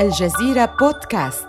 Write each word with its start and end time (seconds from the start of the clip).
الجزيرة 0.00 0.76
بودكاست. 0.80 1.48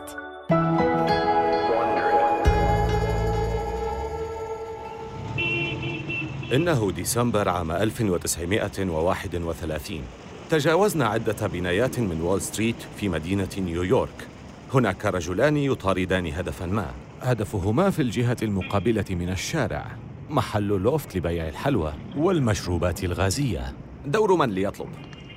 إنه 6.54 6.92
ديسمبر 6.92 7.50
عام 7.50 7.72
1931 7.72 10.02
تجاوزنا 10.50 11.08
عدة 11.08 11.48
بنايات 11.48 12.00
من 12.00 12.22
وول 12.22 12.42
ستريت 12.42 12.76
في 12.98 13.10
مدينة 13.10 13.50
نيويورك. 13.58 14.28
هناك 14.74 15.06
رجلان 15.06 15.58
يطاردان 15.58 16.28
هدفا 16.28 16.66
ما. 16.66 16.92
هدفهما 17.22 17.90
في 17.90 18.02
الجهة 18.02 18.38
المقابلة 18.42 19.06
من 19.10 19.30
الشارع 19.30 19.86
محل 20.30 20.68
لوفت 20.68 21.18
لبيع 21.18 21.48
الحلوى 21.48 21.94
والمشروبات 22.18 23.04
الغازية. 23.04 23.74
دور 24.06 24.36
من 24.36 24.50
ليطلب؟ 24.50 24.90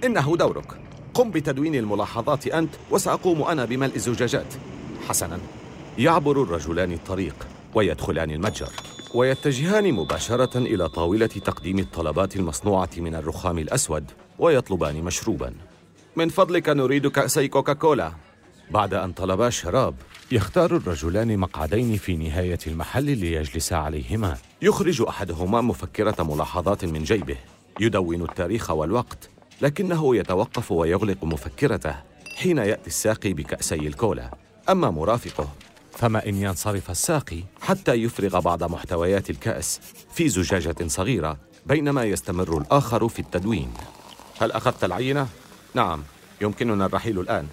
إنه 0.05 0.37
دورك. 0.37 0.94
قم 1.15 1.31
بتدوين 1.31 1.75
الملاحظات 1.75 2.47
أنت 2.47 2.71
وسأقوم 2.91 3.43
أنا 3.43 3.65
بملء 3.65 3.97
الزجاجات. 3.97 4.55
حسناً. 5.09 5.39
يعبر 5.99 6.43
الرجلان 6.43 6.93
الطريق 6.93 7.47
ويدخلان 7.75 8.31
المتجر. 8.31 8.69
ويتجهان 9.15 9.93
مباشرة 9.93 10.59
إلى 10.59 10.89
طاولة 10.89 11.27
تقديم 11.27 11.79
الطلبات 11.79 12.37
المصنوعة 12.37 12.91
من 12.97 13.15
الرخام 13.15 13.59
الأسود 13.59 14.11
ويطلبان 14.39 15.03
مشروباً. 15.03 15.55
من 16.17 16.29
فضلك 16.29 16.69
نريد 16.69 17.07
كأسي 17.07 17.49
كوكاكولا. 17.49 18.13
بعد 18.71 18.95
أن 18.95 19.13
طلبا 19.13 19.49
الشراب 19.49 19.95
يختار 20.33 20.77
الرجلان 20.77 21.39
مقعدين 21.39 21.97
في 21.97 22.17
نهاية 22.17 22.59
المحل 22.67 23.05
ليجلسا 23.05 23.75
عليهما. 23.75 24.37
يخرج 24.63 25.03
أحدهما 25.09 25.61
مفكرة 25.61 26.23
ملاحظات 26.23 26.85
من 26.85 27.05
جيبه. 27.05 27.37
يدون 27.81 28.23
التاريخ 28.23 28.71
والوقت. 28.71 29.34
لكنه 29.61 30.17
يتوقف 30.17 30.73
ويغلق 30.73 31.25
مفكرته 31.25 31.95
حين 32.37 32.59
يأتي 32.59 32.87
الساقي 32.87 33.33
بكأسي 33.33 33.75
الكولا. 33.75 34.31
أما 34.69 34.91
مرافقه 34.91 35.49
فما 35.93 36.29
إن 36.29 36.35
ينصرف 36.35 36.91
الساقي؟ 36.91 37.43
حتى 37.61 37.93
يفرغ 37.95 38.41
بعض 38.41 38.65
محتويات 38.65 39.31
الكأس 39.31 39.81
في 40.15 40.29
زجاجة 40.29 40.77
صغيرة 40.87 41.37
بينما 41.67 42.05
يستمر 42.05 42.59
الآخر 42.59 43.09
في 43.09 43.19
التدوين. 43.19 43.73
هل 44.41 44.53
أخذت 44.53 44.85
العينة؟ 44.85 45.29
نعم 45.75 46.03
يمكننا 46.41 46.87
الرحيل 46.87 47.21
الآن. 47.21 47.47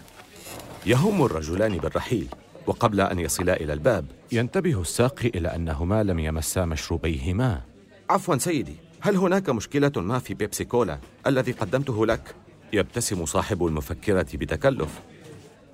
يهم 0.86 1.26
الرجلان 1.26 1.78
بالرحيل 1.78 2.28
وقبل 2.68 3.02
أن 3.02 3.20
يصلا 3.20 3.62
إلى 3.62 3.74
الباب. 3.74 4.06
ينتبه 4.32 4.82
الساقي 4.82 5.28
إلى 5.28 5.56
أنهما 5.56 6.04
لم 6.04 6.20
يمسا 6.20 6.66
مشروبيهما. 6.66 7.62
عفوا 8.10 8.38
سيدي. 8.38 8.76
هل 9.04 9.18
هناك 9.18 9.50
مشكلة 9.50 9.92
ما 9.96 10.20
في 10.20 10.34
بيبسي 10.34 10.66
كولا 10.66 11.00
الذي 11.28 11.52
قدمته 11.52 12.06
لك؟ 12.06 12.36
يبتسم 12.74 13.26
صاحب 13.26 13.66
المفكرة 13.66 14.28
بتكلف. 14.34 15.00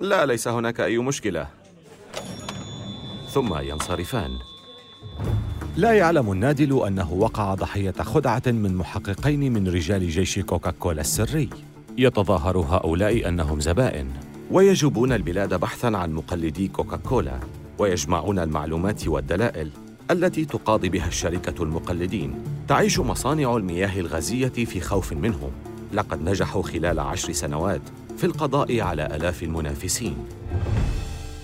لا 0.00 0.26
ليس 0.26 0.48
هناك 0.48 0.80
أي 0.80 0.98
مشكلة. 0.98 1.46
ثم 3.30 3.58
ينصرفان. 3.58 4.30
لا 5.76 5.92
يعلم 5.92 6.32
النادل 6.32 6.86
أنه 6.86 7.12
وقع 7.12 7.54
ضحية 7.54 7.92
خدعة 7.92 8.42
من 8.46 8.74
محققين 8.74 9.52
من 9.52 9.68
رجال 9.68 10.08
جيش 10.08 10.38
كوكاكولا 10.38 11.00
السري. 11.00 11.50
يتظاهر 11.98 12.58
هؤلاء 12.58 13.28
أنهم 13.28 13.60
زبائن. 13.60 14.10
ويجوبون 14.50 15.12
البلاد 15.12 15.54
بحثا 15.54 15.86
عن 15.86 16.12
مقلدي 16.12 16.68
كوكاكولا 16.68 17.40
ويجمعون 17.78 18.38
المعلومات 18.38 19.08
والدلائل. 19.08 19.70
التي 20.10 20.44
تقاضي 20.44 20.88
بها 20.88 21.08
الشركة 21.08 21.62
المقلدين. 21.62 22.44
تعيش 22.68 22.98
مصانع 22.98 23.56
المياه 23.56 24.00
الغازية 24.00 24.48
في 24.48 24.80
خوف 24.80 25.12
منهم. 25.12 25.50
لقد 25.92 26.22
نجحوا 26.22 26.62
خلال 26.62 27.00
عشر 27.00 27.32
سنوات 27.32 27.80
في 28.16 28.24
القضاء 28.24 28.80
على 28.80 29.06
آلاف 29.06 29.42
المنافسين. 29.42 30.16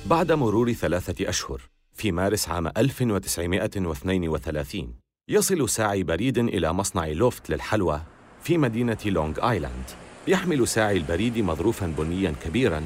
بعد 0.06 0.32
مرور 0.32 0.72
ثلاثة 0.72 1.28
أشهر 1.28 1.60
في 1.92 2.12
مارس 2.12 2.48
عام 2.48 2.66
1932 2.66 4.94
يصل 5.28 5.68
ساعي 5.68 6.02
بريد 6.02 6.38
إلى 6.38 6.72
مصنع 6.72 7.06
لوفت 7.06 7.50
للحلوى 7.50 8.00
في 8.42 8.58
مدينة 8.58 8.98
لونغ 9.06 9.50
آيلاند. 9.50 9.84
يحمل 10.28 10.68
ساعي 10.68 10.96
البريد 10.96 11.38
مظروفا 11.38 11.94
بنيا 11.98 12.34
كبيرا 12.44 12.82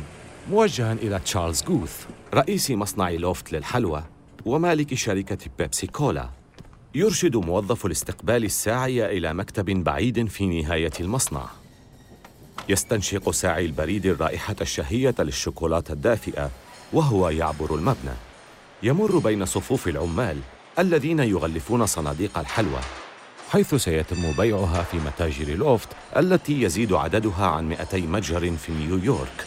موجها 0.50 0.92
إلى 0.92 1.18
تشارلز 1.18 1.62
جوث 1.62 2.06
رئيس 2.34 2.70
مصنع 2.70 3.10
لوفت 3.10 3.52
للحلوى. 3.52 4.04
ومالك 4.44 4.94
شركة 4.94 5.38
بيبسي 5.58 5.86
كولا. 5.86 6.30
يرشد 6.94 7.36
موظف 7.36 7.86
الاستقبال 7.86 8.44
الساعي 8.44 9.18
إلى 9.18 9.34
مكتب 9.34 9.64
بعيد 9.64 10.28
في 10.28 10.46
نهاية 10.46 10.92
المصنع. 11.00 11.46
يستنشق 12.68 13.30
ساعي 13.30 13.66
البريد 13.66 14.06
الرائحة 14.06 14.56
الشهية 14.60 15.14
للشوكولاتة 15.18 15.92
الدافئة 15.92 16.50
وهو 16.92 17.28
يعبر 17.28 17.74
المبنى. 17.74 18.14
يمر 18.82 19.18
بين 19.18 19.44
صفوف 19.44 19.88
العمال 19.88 20.36
الذين 20.78 21.18
يغلفون 21.18 21.86
صناديق 21.86 22.38
الحلوى 22.38 22.80
حيث 23.50 23.74
سيتم 23.74 24.32
بيعها 24.32 24.82
في 24.82 24.96
متاجر 24.96 25.54
لوفت 25.54 25.88
التي 26.16 26.62
يزيد 26.62 26.92
عددها 26.92 27.46
عن 27.46 27.68
200 27.68 27.98
متجر 27.98 28.56
في 28.56 28.72
نيويورك. 28.72 29.46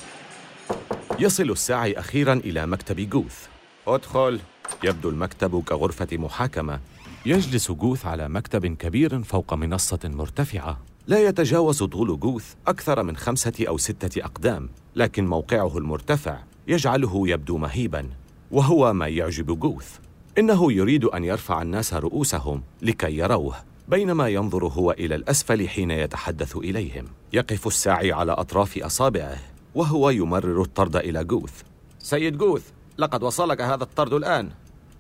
يصل 1.19 1.51
الساعي 1.51 1.99
أخيرا 1.99 2.33
إلى 2.33 2.67
مكتب 2.67 3.09
جوث. 3.09 3.47
أدخل. 3.87 4.39
يبدو 4.83 5.09
المكتب 5.09 5.63
كغرفة 5.63 6.07
محاكمة. 6.11 6.79
يجلس 7.25 7.71
جوث 7.71 8.05
على 8.05 8.29
مكتب 8.29 8.65
كبير 8.65 9.23
فوق 9.23 9.53
منصة 9.53 9.99
مرتفعة. 10.03 10.79
لا 11.07 11.27
يتجاوز 11.27 11.83
طول 11.83 12.19
جوث 12.19 12.53
أكثر 12.67 13.03
من 13.03 13.17
خمسة 13.17 13.53
أو 13.67 13.77
ستة 13.77 14.25
أقدام 14.25 14.69
لكن 14.95 15.27
موقعه 15.27 15.77
المرتفع 15.77 16.37
يجعله 16.67 17.29
يبدو 17.29 17.57
مهيبا 17.57 18.09
وهو 18.51 18.93
ما 18.93 19.07
يعجب 19.07 19.59
جوث. 19.59 19.97
إنه 20.37 20.73
يريد 20.73 21.05
أن 21.05 21.23
يرفع 21.23 21.61
الناس 21.61 21.93
رؤوسهم 21.93 22.63
لكي 22.81 23.17
يروه 23.17 23.55
بينما 23.87 24.27
ينظر 24.27 24.67
هو 24.67 24.91
إلى 24.91 25.15
الأسفل 25.15 25.67
حين 25.69 25.91
يتحدث 25.91 26.55
إليهم. 26.57 27.05
يقف 27.33 27.67
الساعي 27.67 28.11
على 28.11 28.31
أطراف 28.31 28.77
أصابعه 28.77 29.37
وهو 29.75 30.09
يمرر 30.09 30.61
الطرد 30.61 30.95
إلى 30.95 31.23
جوث. 31.23 31.61
سيد 31.99 32.37
جوث 32.37 32.69
لقد 32.97 33.23
وصلك 33.23 33.61
هذا 33.61 33.83
الطرد 33.83 34.13
الآن. 34.13 34.49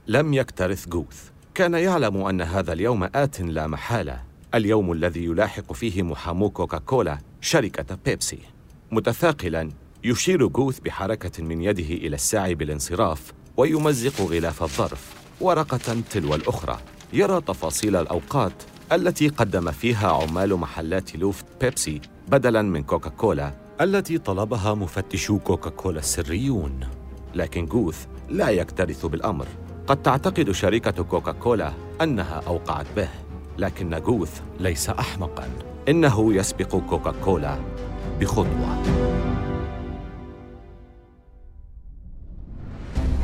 لم 0.07 0.33
يكترث 0.33 0.87
جوث. 0.87 1.29
كان 1.55 1.73
يعلم 1.73 2.17
أن 2.17 2.41
هذا 2.41 2.73
اليوم 2.73 3.03
آت 3.15 3.41
لا 3.41 3.67
محالة. 3.67 4.21
اليوم 4.55 4.91
الذي 4.91 5.25
يلاحق 5.25 5.73
فيه 5.73 6.03
محامو 6.03 6.49
كوكاكولا 6.49 7.17
شركة 7.41 7.97
بيبسي. 8.05 8.39
متثاقلا 8.91 9.69
يشير 10.03 10.47
جوث 10.47 10.79
بحركة 10.79 11.43
من 11.43 11.61
يده 11.61 11.93
إلى 11.95 12.15
الساعي 12.15 12.55
بالانصراف 12.55 13.33
ويمزق 13.57 14.21
غلاف 14.21 14.63
الظرف 14.63 15.13
ورقة 15.41 16.01
تلو 16.11 16.35
الأخرى. 16.35 16.79
يرى 17.13 17.41
تفاصيل 17.41 17.95
الأوقات 17.95 18.63
التي 18.91 19.27
قدم 19.27 19.71
فيها 19.71 20.11
عمال 20.11 20.55
محلات 20.55 21.15
لوفت 21.15 21.45
بيبسي 21.61 22.01
بدلا 22.27 22.61
من 22.61 22.83
كوكاكولا 22.83 23.53
التي 23.81 24.17
طلبها 24.17 24.73
مفتشو 24.73 25.39
كوكاكولا 25.39 25.99
السريون. 25.99 26.79
لكن 27.35 27.65
جوث 27.65 28.05
لا 28.29 28.49
يكترث 28.49 29.05
بالأمر. 29.05 29.47
قد 29.91 30.01
تعتقد 30.01 30.51
شركة 30.51 31.03
كوكاكولا 31.03 31.71
أنها 32.01 32.41
أوقعت 32.47 32.85
به 32.95 33.07
لكن 33.57 34.01
جوث 34.01 34.41
ليس 34.59 34.89
أحمقا. 34.89 35.49
إنه 35.89 36.33
يسبق 36.33 36.75
كوكاكولا 36.89 37.57
بخطوة. 38.19 38.77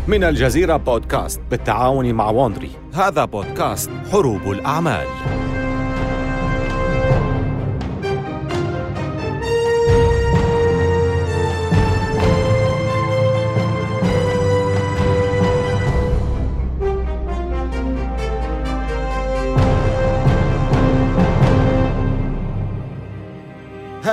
من 0.07 0.23
الجزيرة 0.23 0.77
بودكاست 0.77 1.41
بالتعاون 1.51 2.13
مع 2.13 2.29
وندري. 2.29 2.71
هذا 2.93 3.25
بودكاست 3.25 3.91
حروب 4.11 4.51
الأعمال. 4.51 5.07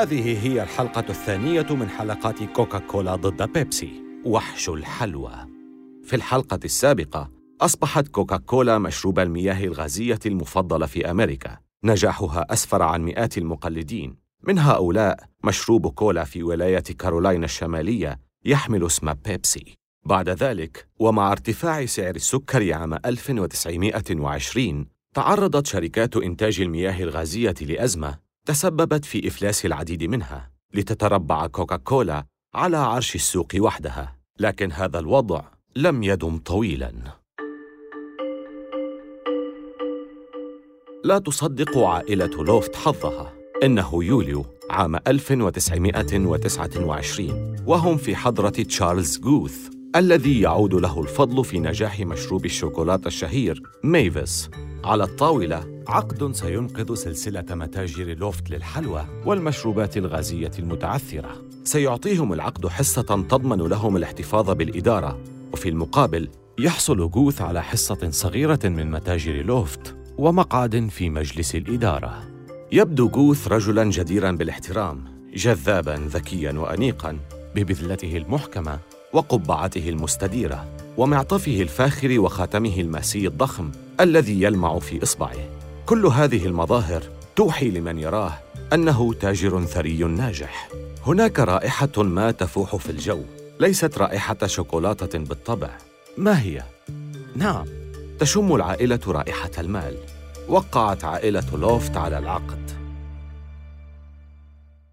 هذه 0.05 0.47
هي 0.47 0.63
الحلقة 0.63 1.05
الثانية 1.09 1.67
من 1.71 1.89
حلقات 1.89 2.43
كوكاكولا 2.43 3.17
ضد 3.17 3.53
بيبسي 3.53 4.03
وحش 4.25 4.69
الحلوى. 4.69 5.47
في 6.03 6.17
الحلقة 6.17 6.61
السابقة 6.65 7.31
أصبحت 7.61 8.09
كوكاكولا 8.09 8.79
مشروب 8.79 9.19
المياه 9.19 9.65
الغازية 9.65 10.19
المفضل 10.27 10.89
في 10.89 11.11
أمريكا. 11.11 11.59
نجاحها 11.85 12.47
أسفر 12.53 12.83
عن 12.83 13.03
مئات 13.03 13.39
المقلدين. 13.39 14.17
من 14.43 14.59
هؤلاء 14.59 15.17
مشروب 15.45 15.87
كولا 15.87 16.25
في 16.25 16.43
ولاية 16.43 16.85
كارولاينا 16.99 17.45
الشمالية 17.45 18.21
يحمل 18.45 18.87
اسم 18.87 19.13
بيبسي. 19.13 19.75
بعد 20.07 20.29
ذلك 20.29 20.89
ومع 20.99 21.33
ارتفاع 21.33 21.87
سعر 21.87 22.17
السكر 22.17 22.73
عام 22.73 22.95
1920 22.95 24.87
تعرضت 25.15 25.67
شركات 25.67 26.17
إنتاج 26.17 26.61
المياه 26.61 27.03
الغازية 27.03 27.55
لأزمة 27.61 28.24
تسببت 28.47 29.05
في 29.05 29.29
إفلاس 29.29 29.67
العديد 29.67 30.05
منها 30.05 30.51
لتتربع 30.75 31.47
كوكاكولا 31.47 32.27
على 32.55 32.77
عرش 32.77 33.15
السوق 33.15 33.49
وحدها 33.59 34.17
لكن 34.39 34.73
هذا 34.73 34.99
الوضع 34.99 35.43
لم 35.77 36.03
يدم 36.03 36.39
طويلا. 36.39 36.93
لا 41.05 41.19
تصدق 41.19 41.79
عائلة 41.79 42.45
لوفت 42.45 42.77
حظها. 42.77 43.33
إنه 43.63 44.05
يوليو 44.05 44.47
عام 44.71 44.97
1929 44.97 47.57
وهم 47.67 47.97
في 47.97 48.17
حضرة 48.17 48.49
تشارلز 48.49 49.19
جوث. 49.19 49.74
الذي 49.97 50.41
يعود 50.41 50.75
له 50.75 51.01
الفضل 51.01 51.45
في 51.45 51.59
نجاح 51.59 52.01
مشروب 52.01 52.45
الشوكولاتة 52.45 53.09
الشهير 53.09 53.63
ميفيس. 53.85 54.51
على 54.85 55.05
الطاولة 55.05 55.83
عقد 55.89 56.33
سينقذ 56.33 56.95
سلسلة 56.95 57.45
متاجر 57.51 58.15
لوفت 58.15 58.51
للحلوى 58.51 59.07
والمشروبات 59.27 59.97
الغازية 59.97 60.51
المتعثرة. 60.59 61.31
سيعطيهم 61.65 62.33
العقد 62.33 62.67
حصة 62.67 63.03
تضمن 63.03 63.69
لهم 63.69 63.97
الاحتفاظ 63.97 64.51
بالإدارة. 64.51 65.19
وفي 65.53 65.69
المقابل 65.69 66.29
يحصل 66.59 67.11
جوث 67.11 67.43
على 67.43 67.63
حصة 67.63 68.11
صغيرة 68.11 68.61
من 68.65 68.91
متاجر 68.91 69.43
لوفت 69.43 69.97
ومقعد 70.19 70.89
في 70.91 71.11
مجلس 71.11 71.55
الإدارة. 71.55 72.23
يبدو 72.73 73.09
جوث 73.09 73.49
رجلا 73.49 73.85
جديرا 73.85 74.33
بالاحترام 74.33 75.05
جذابا 75.35 76.09
ذكيا 76.09 76.53
وأنيقا. 76.53 77.19
ببذلته 77.55 78.17
المحكمة 78.17 78.79
وقبعته 79.15 79.89
المستديرة 79.89 80.67
ومعطفه 80.97 81.63
الفاخر 81.63 82.21
وخاتمه 82.21 82.81
الماسي 82.81 83.27
الضخم 83.27 83.73
الذي 84.01 84.43
يلمع 84.43 84.79
في 84.79 85.03
إصبعه. 85.03 85.37
كل 85.87 86.07
هذه 86.07 86.47
المظاهر 86.47 87.03
توحي 87.37 87.71
لمن 87.71 87.99
يراه 87.99 88.39
أنه 88.73 89.15
تاجر 89.15 89.65
ثري 89.65 90.05
ناجح. 90.05 90.69
هناك 91.07 91.41
رائحة 91.41 92.03
ما 92.03 92.31
تفوح 92.31 92.77
في 92.77 92.91
الجو 92.91 93.23
ليست 93.61 93.99
رائحة 93.99 94.47
شوكولاتة 94.47 95.19
بالطبع. 95.19 95.71
ما 96.19 96.43
هي؟ 96.43 96.63
نعم 97.37 97.67
تشم 98.19 98.55
العائلة 98.55 99.01
رائحة 99.07 99.51
المال. 99.59 99.97
وقعت 100.49 101.05
عائلة 101.05 101.57
لوفت 101.57 101.97
على 101.97 102.19
العقد. 102.19 102.71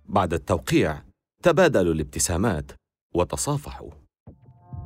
بعد 0.06 0.34
التوقيع 0.34 1.02
تبادلوا 1.44 1.94
الابتسامات 1.94 2.72
وتصافحوا. 3.16 4.01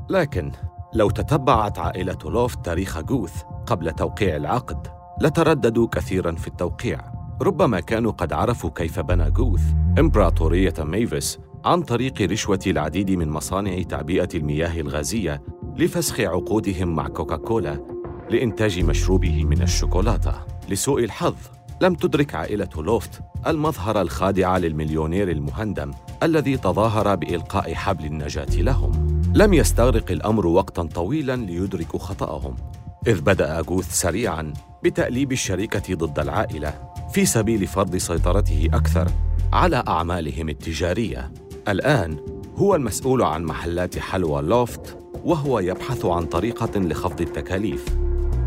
لكن 0.10 0.52
لو 0.94 1.10
تتبعت 1.10 1.80
عائلة 1.80 2.18
لوفت 2.26 2.66
تاريخ 2.66 3.00
جوث 3.00 3.42
قبل 3.68 3.92
توقيع 3.92 4.36
العقد 4.36 4.88
لترددوا 5.22 5.88
كثيرا 5.88 6.32
في 6.32 6.48
التوقيع. 6.48 7.02
ربما 7.42 7.80
كانوا 7.80 8.12
قد 8.12 8.34
عرفوا 8.34 8.70
كيف 8.70 9.00
بنى 9.00 9.32
جوث 9.32 9.62
إمبراطورية 10.00 10.74
ميفيس 10.80 11.40
عن 11.66 11.82
طريق 11.82 12.22
رشوة 12.22 12.60
العديد 12.68 13.12
من 13.12 13.30
مصانع 13.30 13.82
تعبئة 13.82 14.30
المياه 14.36 14.82
الغازية 14.82 15.42
لفسخ 15.76 16.20
عقودهم 16.20 16.96
مع 16.96 17.08
كوكاكولا 17.08 17.80
لإنتاج 18.30 18.80
مشروبه 18.80 19.46
من 19.46 19.62
الشوكولاتة. 19.62 20.34
لسوء 20.70 21.04
الحظ 21.04 21.36
لم 21.82 21.96
تدرك 21.96 22.36
عائلة 22.36 22.70
لوفت 22.78 23.22
المظهر 23.48 24.02
الخادع 24.02 24.58
للمليونير 24.58 25.32
المهندم 25.32 25.92
الذي 26.24 26.58
تظاهر 26.58 27.16
بإلقاء 27.16 27.74
حبل 27.74 28.06
النجاة 28.06 28.56
لهم. 28.56 29.15
لم 29.36 29.54
يستغرق 29.54 30.12
الأمر 30.12 30.48
وقتا 30.48 30.84
طويلا 30.84 31.36
ليدركوا 31.36 32.00
خطأهم 32.00 32.56
إذ 33.08 33.22
بدأ 33.22 33.62
جوث 33.62 33.92
سريعا 33.92 34.54
بتأليب 34.84 35.32
الشركة 35.32 35.96
ضد 35.96 36.20
العائلة 36.20 36.74
في 37.14 37.26
سبيل 37.26 37.68
فرض 37.68 37.96
سيطرته 37.96 38.70
أكثر 38.74 39.08
على 39.54 39.84
أعمالهم 39.88 40.50
التجارية. 40.50 41.32
الآن 41.68 42.18
هو 42.56 42.76
المسؤول 42.76 43.24
عن 43.24 43.44
محلات 43.44 44.00
حلوى 44.00 44.42
لوفت 44.42 44.98
وهو 45.26 45.60
يبحث 45.60 46.06
عن 46.06 46.26
طريقة 46.26 46.80
لخفض 46.80 47.22
التكاليف. 47.22 47.86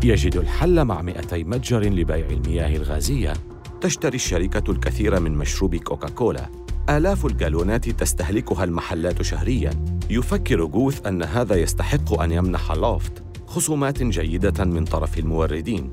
يجد 0.03 0.35
الحل 0.35 0.85
مع 0.85 1.01
200 1.01 1.37
متجر 1.37 1.81
لبيع 1.81 2.27
المياه 2.29 2.75
الغازية. 2.75 3.33
تشتري 3.81 4.15
الشركة 4.15 4.71
الكثير 4.71 5.19
من 5.19 5.31
مشروب 5.31 5.75
كوكاكولا. 5.75 6.45
آلاف 6.89 7.25
الجالونات 7.25 7.89
تستهلكها 7.89 8.63
المحلات 8.63 9.21
شهرياً. 9.21 9.71
يفكر 10.09 10.65
جوث 10.65 11.05
أن 11.05 11.23
هذا 11.23 11.55
يستحق 11.55 12.21
أن 12.21 12.31
يمنح 12.31 12.71
لوفت 12.71 13.23
خصومات 13.47 14.03
جيدة 14.03 14.65
من 14.65 14.85
طرف 14.85 15.19
الموردين. 15.19 15.91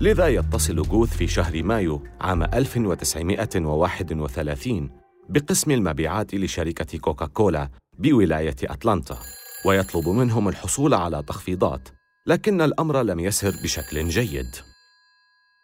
لذا 0.00 0.28
يتصل 0.28 0.82
جوث 0.82 1.16
في 1.16 1.26
شهر 1.26 1.62
مايو 1.62 2.02
عام 2.20 2.42
1931 2.42 4.90
بقسم 5.28 5.70
المبيعات 5.70 6.34
لشركة 6.34 6.98
كوكاكولا 6.98 7.68
بولاية 7.98 8.56
أتلانتا 8.64 9.18
ويطلب 9.66 10.08
منهم 10.08 10.48
الحصول 10.48 10.94
على 10.94 11.22
تخفيضات 11.22 11.88
لكن 12.26 12.60
الأمر 12.60 13.02
لم 13.02 13.20
يسر 13.20 13.52
بشكل 13.62 14.08
جيد. 14.08 14.56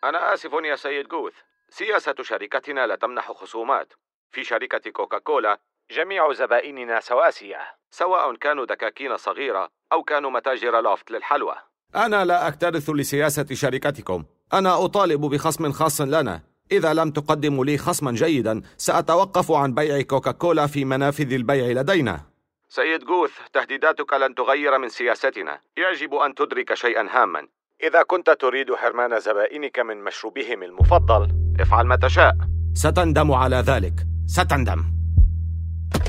أنا 0.05 0.35
آسف 0.35 0.51
يا 0.65 0.77
سيد 0.77 1.09
جوث. 1.09 1.33
سياسة 1.71 2.15
شركتنا 2.23 2.87
لا 2.87 2.97
تمنح 2.97 3.33
خصومات. 3.33 3.93
في 4.33 4.45
شركة 4.45 4.91
كوكاكولا 4.91 5.59
جميع 5.91 6.33
زبائننا 6.33 7.01
سواسية 7.01 7.59
سواء 7.91 8.35
كانوا 8.35 8.65
دكاكين 8.65 9.17
صغيرة 9.17 9.69
أو 9.93 10.03
كانوا 10.03 10.31
متاجر 10.31 10.81
لوفت 10.81 11.11
للحلوى. 11.11 11.55
أنا 11.97 12.25
لا 12.25 12.49
أكترث 12.49 12.91
لسياسة 12.91 13.47
شركتكم. 13.53 14.25
أنا 14.53 14.85
أطالب 14.85 15.21
بخصم 15.21 15.73
خاص 15.73 16.01
لنا. 16.01 16.41
إذا 16.73 16.95
لم 16.95 17.11
تقدموا 17.11 17.65
لي 17.65 17.79
خصما 17.79 18.13
جيدا 18.13 18.63
سأتوقف 18.77 19.53
عن 19.53 19.75
بيع 19.75 20.03
كوكاكولا 20.03 20.67
في 20.67 20.85
منافذ 20.85 21.33
البيع 21.33 21.81
لدينا. 21.81 22.21
سيد 22.69 23.05
جوث 23.05 23.33
تهديداتك 23.53 24.13
لن 24.13 24.35
تغير 24.35 24.79
من 24.79 24.89
سياستنا. 24.89 25.61
يجب 25.77 26.15
أن 26.15 26.35
تدرك 26.35 26.75
شيئا 26.75 27.09
هاما. 27.11 27.49
إذا 27.83 28.03
كنت 28.03 28.31
تريد 28.31 28.75
حرمان 28.75 29.21
زبائنك 29.21 29.79
من 29.79 30.05
مشروبهم 30.05 30.63
المفضل 30.63 31.29
افعل 31.61 31.87
ما 31.87 31.97
تشاء. 31.97 32.33
ستندم 32.75 33.33
على 33.33 33.57
ذلك. 33.57 34.10
ستندم. 34.31 34.85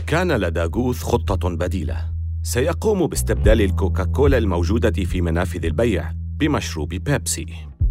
كان 0.07 0.31
لدى 0.31 0.68
جوث 0.68 1.03
خطة 1.03 1.50
بديلة. 1.50 2.12
سيقوم 2.44 3.07
باستبدال 3.07 3.62
الكوكاكولا 3.62 4.38
الموجودة 4.38 5.06
في 5.06 5.21
منافذ 5.21 5.65
البيع 5.65 6.12
بمشروب 6.15 6.89
بيبسي. 6.89 7.45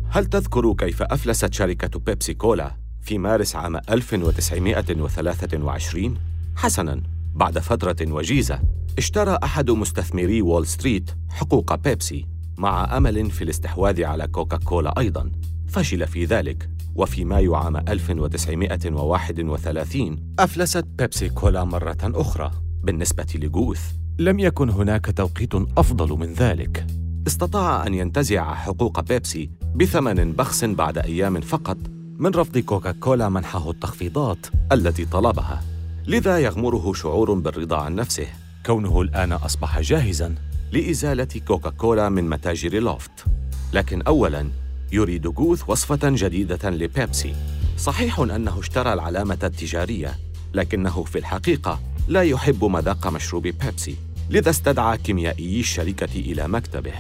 هل 0.09 0.27
تذكر 0.27 0.75
كيف 0.75 1.03
أفلست 1.03 1.53
شركة 1.53 1.99
بيبسي 1.99 2.35
كولا 2.35 2.77
في 3.01 3.19
مارس 3.19 3.57
عام 3.57 3.77
1923؟ 3.77 6.19
حسناً 6.57 7.03
بعد 7.35 7.59
فترة 7.59 8.13
وجيزة 8.13 8.61
اشترى 8.99 9.39
أحد 9.45 9.71
مستثمري 9.71 10.43
وول 10.43 10.67
ستريت 10.67 11.11
حقوق 11.29 11.75
بيبسي 11.75 12.27
مع 12.59 12.97
أمل 12.97 13.31
في 13.31 13.45
الاستحواذ 13.45 14.05
على 14.05 14.27
كوكاكولا 14.27 14.99
أيضاً. 14.99 15.33
فشل 15.69 16.07
في 16.07 16.25
ذلك. 16.25 16.80
وفي 16.95 17.25
مايو 17.25 17.55
عام 17.55 17.77
1931 17.77 20.35
أفلست 20.39 20.85
بيبسي 20.99 21.29
كولا 21.29 21.65
مرة 21.65 21.99
أخرى 22.03 22.51
بالنسبة 22.83 23.27
لجوث. 23.35 23.81
لم 24.19 24.39
يكن 24.39 24.71
هناك 24.71 25.17
توقيت 25.17 25.55
أفضل 25.55 26.19
من 26.19 26.33
ذلك. 26.33 26.87
استطاع 27.27 27.87
أن 27.87 27.95
ينتزع 27.95 28.55
حقوق 28.55 29.01
بيبسي 29.01 29.51
بثمن 29.75 30.33
بخس 30.33 30.65
بعد 30.65 30.99
أيام 30.99 31.41
فقط 31.41 31.79
من 32.19 32.31
رفض 32.31 32.59
كوكاكولا 32.59 33.29
منحه 33.29 33.71
التخفيضات 33.71 34.47
التي 34.73 35.05
طلبها 35.05 35.63
لذا 36.07 36.39
يغمره 36.39 36.93
شعور 36.93 37.35
بالرضا 37.35 37.77
عن 37.77 37.95
نفسه. 37.95 38.27
كونه 38.67 39.01
الآن 39.01 39.33
أصبح 39.33 39.81
جاهزاً 39.81 40.35
لإزالة 40.73 41.41
كوكاكولا 41.49 42.09
من 42.09 42.29
متاجر 42.29 42.79
لوفت. 42.79 43.25
لكن 43.73 44.03
أولاً 44.03 44.49
يريد 44.93 45.27
جوث 45.27 45.63
وصفة 45.69 45.99
جديدة 46.03 46.71
لبيبسي. 46.71 47.35
صحيح 47.79 48.19
أنه 48.19 48.61
اشترى 48.61 48.93
العلامة 48.93 49.39
التجارية 49.43 50.19
لكنه 50.55 51.05
في 51.05 51.19
الحقيقة 51.19 51.81
لا 52.09 52.23
يحب 52.23 52.65
مذاق 52.65 53.07
مشروب 53.07 53.43
بيبسي 53.43 53.97
لذا 54.31 54.51
استدعى 54.51 54.99
كيميائي 54.99 55.61
الشركة 55.61 56.15
إلى 56.15 56.49
مكتبه. 56.49 56.93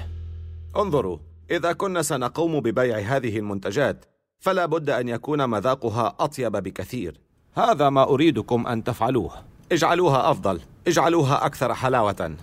انظروا 0.76 1.18
إذا 1.50 1.72
كنا 1.72 2.02
سنقوم 2.02 2.60
ببيع 2.60 2.98
هذه 2.98 3.38
المنتجات 3.38 4.04
فلا 4.38 4.66
بد 4.66 4.90
أن 4.90 5.08
يكون 5.08 5.50
مذاقها 5.50 6.16
أطيب 6.20 6.52
بكثير. 6.52 7.20
هذا 7.54 7.90
ما 7.90 8.02
أريدكم 8.02 8.66
أن 8.66 8.84
تفعلوه. 8.84 9.32
اجعلوها 9.72 10.30
أفضل 10.30 10.60
اجعلوها 10.86 11.46
أكثر 11.46 11.74
حلاوة. 11.74 12.36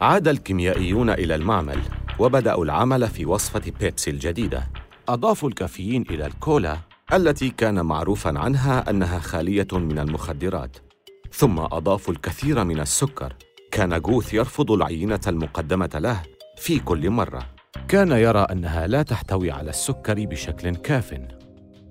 عاد 0.00 0.28
الكيميائيون 0.28 1.10
إلى 1.10 1.34
المعمل. 1.34 1.78
وبدأوا 2.18 2.64
العمل 2.64 3.08
في 3.08 3.26
وصفة 3.26 3.72
بيبسي 3.80 4.10
الجديدة. 4.10 4.68
أضافوا 5.08 5.48
الكافيين 5.48 6.04
إلى 6.10 6.26
الكولا 6.26 6.78
التي 7.12 7.50
كان 7.50 7.86
معروفا 7.86 8.38
عنها 8.38 8.90
أنها 8.90 9.18
خالية 9.18 9.66
من 9.72 9.98
المخدرات. 9.98 10.76
ثم 11.32 11.58
أضافوا 11.58 12.14
الكثير 12.14 12.64
من 12.64 12.80
السكر. 12.80 13.32
كان 13.70 14.00
جوث 14.00 14.34
يرفض 14.34 14.70
العينة 14.70 15.20
المقدمة 15.26 15.90
له 15.94 16.22
في 16.56 16.78
كل 16.78 17.10
مرة. 17.10 17.46
كان 17.88 18.12
يرى 18.12 18.38
أنها 18.38 18.86
لا 18.86 19.02
تحتوي 19.02 19.50
على 19.50 19.70
السكر 19.70 20.24
بشكل 20.24 20.76
كاف. 20.76 21.20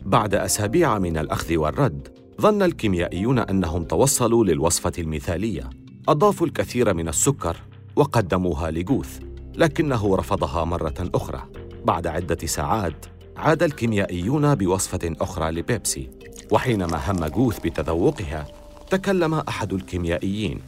بعد 0.05 0.35
أسابيع 0.35 0.99
من 0.99 1.17
الأخذ 1.17 1.57
والرد 1.57 2.07
ظن 2.41 2.63
الكيميائيون 2.63 3.39
أنهم 3.39 3.83
توصلوا 3.83 4.45
للوصفة 4.45 4.93
المثالية. 4.99 5.69
أضافوا 6.07 6.47
الكثير 6.47 6.93
من 6.93 7.07
السكر 7.07 7.57
وقدموها 7.95 8.71
لجوث 8.71 9.19
لكنه 9.55 10.15
رفضها 10.15 10.63
مرة 10.63 11.09
أخرى. 11.15 11.43
بعد 11.85 12.07
عدة 12.07 12.47
ساعات 12.47 13.05
عاد 13.37 13.63
الكيميائيون 13.63 14.55
بوصفة 14.55 15.15
أخرى 15.21 15.51
لبيبسي. 15.51 16.09
وحينما 16.51 17.11
هم 17.11 17.25
جوث 17.25 17.59
بتذوقها 17.59 18.47
تكلم 18.89 19.33
أحد 19.33 19.73
الكيميائيين. 19.73 20.61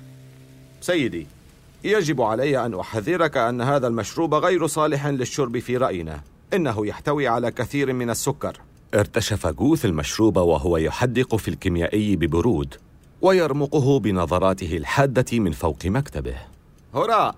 سيدي 0.81 1.27
يجب 1.83 2.21
علي 2.21 2.65
أن 2.65 2.79
أحذرك 2.79 3.37
أن 3.37 3.61
هذا 3.61 3.87
المشروب 3.87 4.33
غير 4.33 4.67
صالح 4.67 5.07
للشرب 5.07 5.59
في 5.59 5.77
رأينا. 5.77 6.21
إنه 6.53 6.87
يحتوي 6.87 7.27
على 7.27 7.51
كثير 7.51 7.93
من 7.93 8.09
السكر. 8.09 8.57
ارتشف 8.93 9.47
جوث 9.47 9.85
المشروب 9.85 10.37
وهو 10.37 10.77
يحدق 10.77 11.35
في 11.35 11.47
الكيميائي 11.47 12.15
ببرود 12.15 12.75
ويرمقه 13.21 13.99
بنظراته 13.99 14.77
الحادة 14.77 15.39
من 15.39 15.51
فوق 15.51 15.85
مكتبه. 15.85 16.35
هراء! 16.93 17.35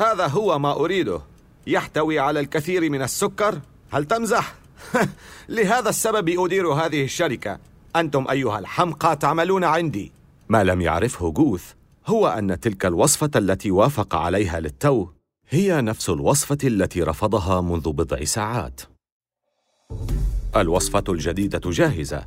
هذا 0.00 0.26
هو 0.26 0.58
ما 0.58 0.72
أريده. 0.72 1.20
يحتوي 1.66 2.18
على 2.18 2.40
الكثير 2.40 2.90
من 2.90 3.02
السكر. 3.02 3.60
هل 3.90 4.04
تمزح؟ 4.04 4.54
لهذا 5.48 5.88
السبب 5.88 6.28
أدير 6.28 6.66
هذه 6.68 7.04
الشركة. 7.04 7.58
أنتم 7.96 8.26
أيها 8.30 8.58
الحمقى 8.58 9.16
تعملون 9.16 9.64
عندي. 9.64 10.12
ما 10.48 10.64
لم 10.64 10.80
يعرفه 10.80 11.30
جوث 11.30 11.72
هو 12.06 12.28
أن 12.28 12.60
تلك 12.60 12.86
الوصفة 12.86 13.30
التي 13.36 13.70
وافق 13.70 14.14
عليها 14.14 14.60
للتو 14.60 15.08
هي 15.48 15.80
نفس 15.80 16.10
الوصفة 16.10 16.58
التي 16.64 17.02
رفضها 17.02 17.60
منذ 17.60 17.92
بضع 17.92 18.24
ساعات. 18.24 18.80
الوصفة 20.56 21.04
الجديدة 21.08 21.70
جاهزة. 21.70 22.26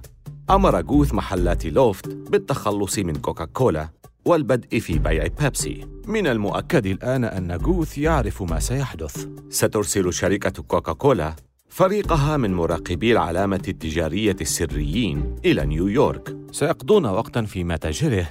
أمر 0.49 0.81
جوث 0.81 1.13
محلات 1.13 1.65
لوفت 1.65 2.07
بالتخلص 2.07 2.99
من 2.99 3.15
كوكاكولا. 3.15 3.89
والبدء 4.27 4.79
في 4.79 4.99
بيع 4.99 5.27
بيبسي. 5.39 5.87
من 6.07 6.27
المؤكد 6.27 6.85
الآن 6.85 7.23
أن 7.23 7.57
جوث 7.57 7.97
يعرف 7.97 8.41
ما 8.41 8.59
سيحدث. 8.59 9.27
سترسل 9.49 10.13
شركة 10.13 10.63
كوكاكولا 10.63 11.35
فريقها 11.69 12.37
من 12.37 12.53
مراقبي 12.53 13.11
العلامة 13.11 13.61
التجارية 13.67 14.35
السريين 14.41 15.35
إلى 15.45 15.65
نيويورك. 15.65 16.37
سيقضون 16.51 17.05
وقتا 17.05 17.41
في 17.41 17.63
متاجره. 17.63 18.29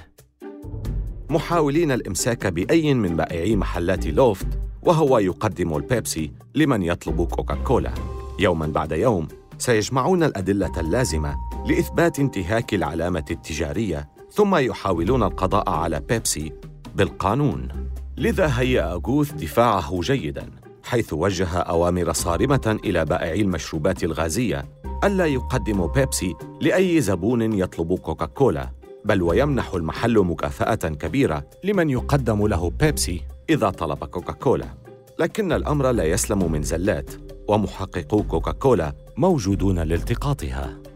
محاولين 1.29 1.91
الإمساك 1.91 2.47
بأي 2.47 2.93
من 2.93 3.15
بائعي 3.15 3.55
محلات 3.55 4.07
لوفت 4.07 4.47
وهو 4.81 5.17
يقدم 5.17 5.75
البيبسي 5.75 6.31
لمن 6.55 6.83
يطلب 6.83 7.27
كوكاكولا. 7.27 7.93
يوما 8.39 8.67
بعد 8.67 8.91
يوم 8.91 9.27
سيجمعون 9.57 10.23
الأدلة 10.23 10.79
اللازمة 10.79 11.35
لإثبات 11.67 12.19
انتهاك 12.19 12.73
العلامة 12.73 13.25
التجارية 13.31 14.16
ثم 14.37 14.55
يحاولون 14.55 15.23
القضاء 15.23 15.69
على 15.69 15.99
بيبسي 15.99 16.53
بالقانون. 16.95 17.67
لذا 18.17 18.59
هيأ 18.59 18.91
أغوث 18.91 19.31
دفاعه 19.31 19.99
جيداً 20.01 20.49
حيث 20.83 21.13
وجه 21.13 21.57
أوامر 21.57 22.13
صارمة 22.13 22.79
إلى 22.85 23.05
بائعي 23.05 23.41
المشروبات 23.41 24.03
الغازية 24.03 24.65
ألا 25.03 25.25
يقدموا 25.25 25.87
بيبسي 25.87 26.35
لأي 26.61 27.01
زبون 27.01 27.53
يطلب 27.53 27.95
كوكاكولا 27.95 28.69
بل 29.05 29.21
ويمنح 29.21 29.73
المحل 29.73 30.19
مكافأة 30.19 30.75
كبيرة 30.75 31.43
لمن 31.63 31.89
يقدم 31.89 32.47
له 32.47 32.69
بيبسي 32.69 33.21
إذا 33.49 33.69
طلب 33.69 34.03
كوكاكولا. 34.03 34.67
لكن 35.19 35.51
الأمر 35.51 35.91
لا 35.91 36.03
يسلم 36.03 36.51
من 36.51 36.61
زلات 36.61 37.11
ومحققو 37.47 38.23
كوكاكولا 38.23 38.93
موجودون 39.17 39.79
لالتقاطها. 39.79 40.86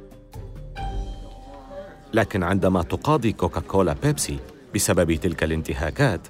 لكن 2.14 2.44
عندما 2.44 2.82
تقاضي 2.82 3.32
كوكاكولا 3.32 3.96
بيبسي 4.04 4.40
بسبب 4.76 5.14
تلك 5.14 5.44
الانتهاكات 5.44 6.22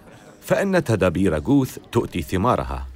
فإن 0.41 0.83
تدابير 0.83 1.39
جوث 1.39 1.77
تؤتي 1.91 2.21
ثمارها. 2.21 2.88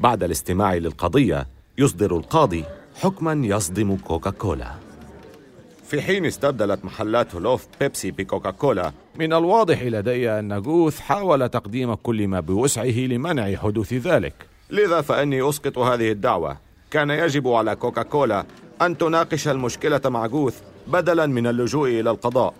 بعد 0.00 0.22
الاستماع 0.22 0.74
للقضية 0.74 1.46
يصدر 1.78 2.16
القاضي 2.16 2.64
حكما 3.02 3.46
يصدم 3.46 3.96
كوكاكولا. 3.96 4.74
في 5.84 6.02
حين 6.02 6.26
استبدلت 6.26 6.84
محلات 6.84 7.34
لوفت 7.34 7.68
بيبسي 7.80 8.10
بكوكاكولا 8.10 8.92
من 9.18 9.32
الواضح 9.32 9.82
لدي 9.82 10.30
أن 10.30 10.62
جوث 10.62 11.00
حاول 11.00 11.48
تقديم 11.48 11.94
كل 11.94 12.28
ما 12.28 12.40
بوسعه 12.40 12.84
لمنع 12.84 13.56
حدوث 13.56 13.92
ذلك. 13.92 14.34
لذا 14.70 15.00
فإني 15.00 15.48
أسقط 15.48 15.78
هذه 15.78 16.12
الدعوة. 16.12 16.56
كان 16.90 17.10
يجب 17.10 17.48
على 17.48 17.76
كوكاكولا 17.76 18.44
أن 18.82 18.98
تناقش 18.98 19.48
المشكلة 19.48 20.00
مع 20.04 20.26
جوث 20.26 20.60
بدلا 20.86 21.26
من 21.26 21.46
اللجوء 21.46 21.88
إلى 21.88 22.10
القضاء. 22.10 22.54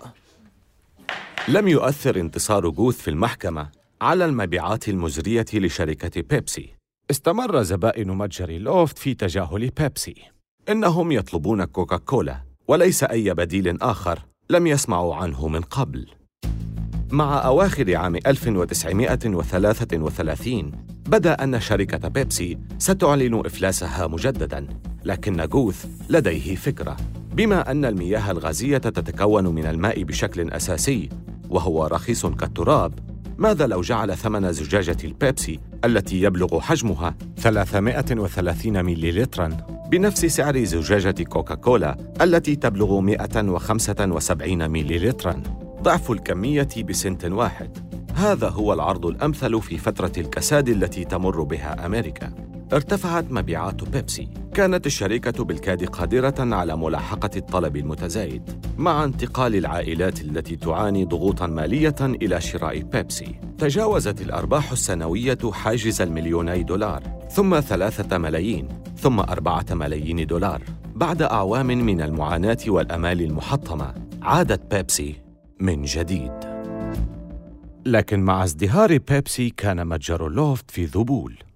لم 1.47 1.67
يؤثر 1.67 2.19
انتصار 2.19 2.69
جوث 2.69 3.01
في 3.01 3.09
المحكمة 3.09 3.69
على 4.01 4.25
المبيعات 4.25 4.89
المزرية 4.89 5.45
لشركة 5.53 6.21
بيبسي. 6.21 6.73
استمر 7.11 7.61
زبائن 7.61 8.11
متجر 8.11 8.51
لوفت 8.51 8.97
في 8.97 9.13
تجاهل 9.13 9.69
بيبسي. 9.69 10.15
إنهم 10.69 11.11
يطلبون 11.11 11.65
كوكاكولا 11.65 12.41
وليس 12.67 13.03
أي 13.03 13.33
بديل 13.33 13.81
آخر 13.81 14.19
لم 14.49 14.67
يسمعوا 14.67 15.15
عنه 15.15 15.47
من 15.47 15.61
قبل. 15.61 16.07
مع 17.11 17.45
أواخر 17.45 17.95
عام 17.95 18.15
1933 18.15 20.71
بدأ 21.07 21.43
أن 21.43 21.59
شركة 21.59 22.07
بيبسي 22.07 22.57
ستعلن 22.77 23.41
إفلاسها 23.45 24.07
مجدداً 24.07 24.67
لكن 25.03 25.45
جوث 25.45 25.85
لديه 26.09 26.55
فكرة. 26.55 26.97
بما 27.37 27.71
أن 27.71 27.85
المياه 27.85 28.31
الغازية 28.31 28.77
تتكون 28.77 29.47
من 29.47 29.65
الماء 29.65 30.03
بشكل 30.03 30.51
أساسي 30.51 31.09
وهو 31.49 31.85
رخيص 31.85 32.25
كالتراب 32.25 32.93
ماذا 33.37 33.67
لو 33.67 33.81
جعل 33.81 34.17
ثمن 34.17 34.51
زجاجة 34.51 34.97
البيبسي 35.03 35.59
التي 35.85 36.21
يبلغ 36.21 36.59
حجمها 36.59 37.15
330 37.37 38.85
مليلترا 38.85 39.57
بنفس 39.91 40.25
سعر 40.25 40.63
زجاجة 40.63 41.23
كوكاكولا 41.23 41.97
التي 42.21 42.55
تبلغ 42.55 42.99
175 42.99 44.69
مليلترا؟ 44.69 45.43
ضعف 45.81 46.11
الكمية 46.11 46.69
بسنت 46.77 47.25
واحد. 47.25 47.77
هذا 48.15 48.49
هو 48.49 48.73
العرض 48.73 49.05
الأمثل 49.05 49.61
في 49.61 49.77
فترة 49.77 50.11
الكساد 50.17 50.69
التي 50.69 51.05
تمر 51.05 51.43
بها 51.43 51.85
أمريكا. 51.85 52.56
ارتفعت 52.73 53.31
مبيعات 53.31 53.83
بيبسي. 53.83 54.29
كانت 54.53 54.85
الشركة 54.85 55.43
بالكاد 55.43 55.85
قادرة 55.85 56.35
على 56.39 56.77
ملاحقة 56.77 57.29
الطلب 57.35 57.75
المتزايد 57.75 58.43
مع 58.77 59.03
انتقال 59.03 59.55
العائلات 59.55 60.21
التي 60.21 60.55
تعاني 60.55 61.05
ضغوطا 61.05 61.47
مالية 61.47 61.95
إلى 62.01 62.41
شراء 62.41 62.79
بيبسي. 62.79 63.39
تجاوزت 63.57 64.21
الأرباح 64.21 64.71
السنوية 64.71 65.37
حاجز 65.51 66.01
المليوني 66.01 66.63
دولار 66.63 67.03
ثم 67.31 67.59
ثلاثة 67.59 68.17
ملايين 68.17 68.67
ثم 68.97 69.19
أربعة 69.19 69.65
ملايين 69.71 70.27
دولار. 70.27 70.61
بعد 70.95 71.21
أعوام 71.21 71.67
من 71.67 72.01
المعاناة 72.01 72.57
والأمال 72.67 73.21
المحطمة 73.21 73.93
عادت 74.21 74.75
بيبسي 74.75 75.15
من 75.59 75.81
جديد. 75.81 76.33
لكن 77.85 78.19
مع 78.19 78.43
ازدهار 78.43 78.97
بيبسي 78.97 79.49
كان 79.49 79.87
متجر 79.87 80.27
لوفت 80.29 80.71
في 80.71 80.85
ذبول. 80.85 81.46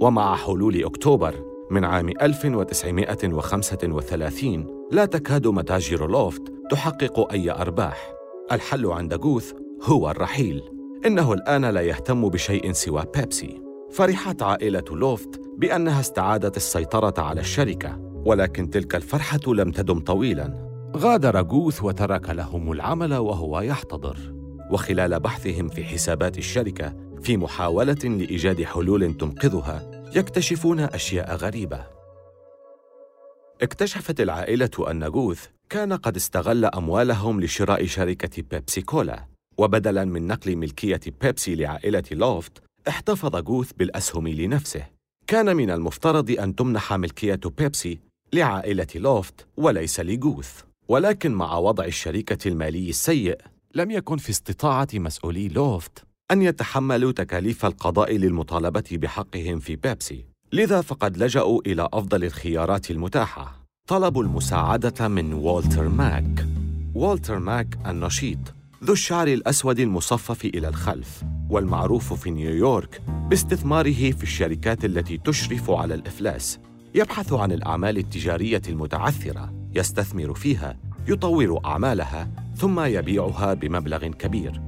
ومع 0.00 0.36
حلول 0.36 0.84
أكتوبر 0.84 1.34
من 1.70 1.84
عام 1.84 2.08
1935 2.08 4.66
لا 4.92 5.04
تكاد 5.04 5.46
متاجر 5.46 6.10
لوفت 6.10 6.42
تحقق 6.70 7.32
أي 7.32 7.50
أرباح. 7.50 8.12
الحل 8.52 8.86
عند 8.86 9.14
جوث 9.14 9.52
هو 9.82 10.10
الرحيل. 10.10 10.62
إنه 11.06 11.32
الآن 11.32 11.64
لا 11.64 11.80
يهتم 11.80 12.28
بشيء 12.28 12.72
سوى 12.72 13.04
بيبسي. 13.16 13.62
فرحت 13.90 14.42
عائلة 14.42 14.84
لوفت 14.90 15.40
بأنها 15.58 16.00
استعادت 16.00 16.56
السيطرة 16.56 17.14
على 17.18 17.40
الشركة 17.40 17.98
ولكن 18.26 18.70
تلك 18.70 18.94
الفرحة 18.94 19.40
لم 19.46 19.70
تدم 19.70 20.00
طويلاً. 20.00 20.68
غادر 20.96 21.42
جوث 21.42 21.84
وترك 21.84 22.30
لهم 22.30 22.72
العمل 22.72 23.14
وهو 23.14 23.60
يحتضر. 23.60 24.18
وخلال 24.70 25.20
بحثهم 25.20 25.68
في 25.68 25.84
حسابات 25.84 26.38
الشركة 26.38 27.08
في 27.22 27.36
محاولة 27.36 28.04
لإيجاد 28.04 28.62
حلول 28.62 29.14
تنقذها 29.14 29.87
يكتشفون 30.16 30.80
أشياء 30.80 31.36
غريبة. 31.36 31.86
اكتشفت 33.62 34.20
العائلة 34.20 34.70
أن 34.90 35.10
جوث 35.10 35.46
كان 35.70 35.92
قد 35.92 36.16
استغل 36.16 36.64
أموالهم 36.64 37.40
لشراء 37.40 37.86
شركة 37.86 38.42
بيبسي 38.42 38.82
كولا. 38.82 39.24
وبدلاً 39.58 40.04
من 40.04 40.26
نقل 40.26 40.56
ملكية 40.56 41.00
بيبسي 41.20 41.54
لعائلة 41.54 42.02
لوفت 42.12 42.52
احتفظ 42.88 43.36
جوث 43.36 43.72
بالأسهم 43.72 44.28
لنفسه. 44.28 44.86
كان 45.26 45.56
من 45.56 45.70
المفترض 45.70 46.30
أن 46.30 46.54
تمنح 46.54 46.92
ملكية 46.92 47.40
بيبسي 47.58 47.98
لعائلة 48.32 48.86
لوفت 48.94 49.46
وليس 49.56 50.00
لجوث. 50.00 50.62
ولكن 50.88 51.32
مع 51.32 51.58
وضع 51.58 51.84
الشركة 51.84 52.48
المالي 52.48 52.88
السيء 52.90 53.40
لم 53.74 53.90
يكن 53.90 54.16
في 54.16 54.30
استطاعة 54.30 54.88
مسؤولي 54.94 55.48
لوفت. 55.48 56.07
أن 56.30 56.42
يتحملوا 56.42 57.12
تكاليف 57.12 57.66
القضاء 57.66 58.16
للمطالبة 58.16 58.84
بحقهم 58.92 59.58
في 59.58 59.76
بيبسي. 59.76 60.24
لذا 60.52 60.80
فقد 60.80 61.16
لجأوا 61.16 61.60
إلى 61.66 61.88
أفضل 61.92 62.24
الخيارات 62.24 62.90
المتاحة. 62.90 63.66
طلبوا 63.86 64.22
المساعدة 64.22 65.08
من 65.08 65.32
والتر 65.32 65.88
ماك. 65.88 66.46
والتر 66.94 67.38
ماك 67.38 67.78
النشيط 67.86 68.38
ذو 68.84 68.92
الشعر 68.92 69.28
الأسود 69.28 69.80
المصفف 69.80 70.44
إلى 70.44 70.68
الخلف 70.68 71.22
والمعروف 71.50 72.12
في 72.12 72.30
نيويورك 72.30 73.02
باستثماره 73.30 74.10
في 74.10 74.22
الشركات 74.22 74.84
التي 74.84 75.16
تشرف 75.16 75.70
على 75.70 75.94
الإفلاس. 75.94 76.58
يبحث 76.94 77.32
عن 77.32 77.52
الأعمال 77.52 77.98
التجارية 77.98 78.62
المتعثرة 78.68 79.52
يستثمر 79.74 80.34
فيها 80.34 80.78
يطور 81.08 81.60
أعمالها 81.64 82.30
ثم 82.56 82.80
يبيعها 82.80 83.54
بمبلغ 83.54 84.06
كبير. 84.06 84.60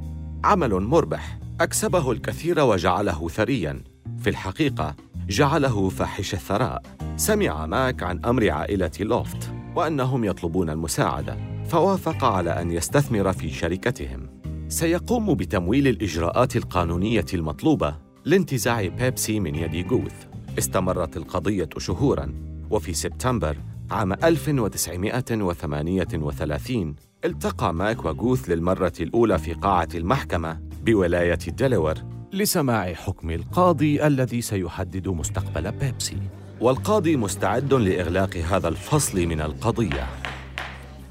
عمل 0.45 0.75
مربح. 0.75 1.41
أكسبه 1.61 2.13
الكثير 2.13 2.61
وجعله 2.61 3.29
ثرياً. 3.29 3.83
في 4.19 4.31
الحقيقة 4.31 4.95
جعله 5.29 5.89
فاحش 5.89 6.35
الثراء. 6.35 6.83
سمع 7.17 7.67
ماك 7.67 8.03
عن 8.03 8.25
أمر 8.25 8.51
عائلة 8.51 8.91
لوفت 9.01 9.53
وأنهم 9.77 10.25
يطلبون 10.25 10.71
المساعدة 10.71 11.37
فوافق 11.69 12.25
على 12.25 12.63
أن 12.63 12.71
يستثمر 12.71 13.33
في 13.33 13.51
شركتهم. 13.51 14.41
سيقوم 14.69 15.35
بتمويل 15.35 15.89
الإجراءات 15.89 16.57
القانونية 16.57 17.27
المطلوبة 17.35 17.97
لانتزاع 18.25 18.89
بيبسي 18.89 19.41
من 19.41 19.55
يد 19.55 19.89
جوث. 19.89 20.15
استمرت 20.59 21.17
القضية 21.17 21.69
شهوراً 21.79 22.35
وفي 22.71 22.95
سبتمبر 22.95 23.57
عام 23.91 24.13
1938 24.13 26.97
التقى 27.25 27.75
ماك 27.75 28.05
وجوث 28.05 28.51
للمرة 28.51 28.93
الأولى 29.01 29.39
في 29.39 29.53
قاعة 29.53 29.89
المحكمة 29.95 30.70
بولاية 30.85 31.35
ديلوير 31.35 32.05
لسماع 32.33 32.95
حكم 32.95 33.31
القاضي 33.31 34.07
الذي 34.07 34.41
سيحدد 34.41 35.09
مستقبل 35.09 35.73
بيبسي. 35.73 36.17
والقاضي 36.61 37.17
مستعد 37.17 37.75
لإغلاق 37.75 38.37
هذا 38.37 38.69
الفصل 38.69 39.27
من 39.27 39.41
القضية. 39.41 40.07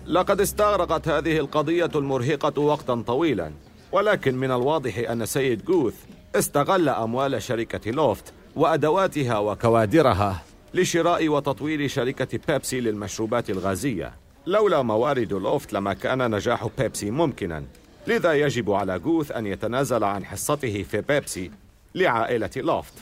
لقد 0.07 0.41
استغرقت 0.41 1.07
هذه 1.07 1.37
القضية 1.37 1.89
المرهقة 1.95 2.61
وقتا 2.61 3.03
طويلا 3.07 3.51
ولكن 3.91 4.35
من 4.35 4.51
الواضح 4.51 5.09
أن 5.09 5.25
سيد 5.25 5.65
جوث 5.65 5.95
استغل 6.35 6.89
أموال 6.89 7.41
شركة 7.41 7.91
لوفت 7.91 8.33
وأدواتها 8.55 9.37
وكوادرها 9.39 10.43
لشراء 10.73 11.29
وتطوير 11.29 11.87
شركة 11.87 12.39
بيبسي 12.47 12.81
للمشروبات 12.81 13.49
الغازية. 13.49 14.13
لولا 14.45 14.81
موارد 14.81 15.33
لوفت 15.33 15.73
لما 15.73 15.93
كان 15.93 16.35
نجاح 16.35 16.67
بيبسي 16.77 17.11
ممكنا. 17.11 17.63
لذا 18.07 18.33
يجب 18.33 18.71
على 18.71 18.99
جوث 18.99 19.31
أن 19.31 19.47
يتنازل 19.47 20.03
عن 20.03 20.25
حصته 20.25 20.83
في 20.83 21.01
بيبسي 21.01 21.51
لعائلة 21.95 22.49
لوفت. 22.55 22.93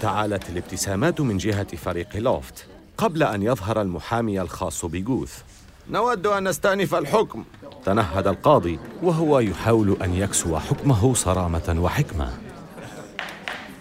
تعالت 0.00 0.50
الابتسامات 0.50 1.20
من 1.20 1.36
جهة 1.36 1.76
فريق 1.76 2.16
لوفت 2.16 2.66
قبل 2.98 3.22
أن 3.22 3.42
يظهر 3.42 3.82
المحامي 3.82 4.40
الخاص 4.40 4.84
بجوث. 4.84 5.42
نود 5.90 6.26
أن 6.26 6.48
نستأنف 6.48 6.94
الحكم. 6.94 7.44
تنهد 7.84 8.26
القاضي 8.26 8.78
وهو 9.02 9.38
يحاول 9.38 9.96
أن 10.02 10.14
يكسو 10.14 10.58
حكمه 10.58 11.14
صرامة 11.14 11.76
وحكمة. 11.78 12.38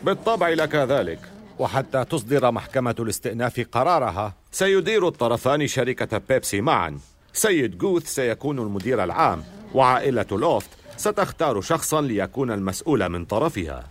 بالطبع 0.03 0.49
لك 0.49 0.75
ذلك. 0.75 1.19
وحتى 1.59 2.05
تصدر 2.05 2.51
محكمة 2.51 2.95
الاستئناف 2.99 3.65
قرارها 3.71 4.33
سيدير 4.51 5.07
الطرفان 5.07 5.67
شركة 5.67 6.21
بيبسي 6.29 6.61
معا. 6.61 6.99
سيد 7.33 7.77
جوث 7.77 8.05
سيكون 8.05 8.59
المدير 8.59 9.03
العام. 9.03 9.43
وعائلة 9.73 10.25
لوفت 10.31 10.69
ستختار 10.97 11.61
شخصا 11.61 12.01
ليكون 12.01 12.51
المسؤول 12.51 13.09
من 13.09 13.25
طرفها. 13.25 13.83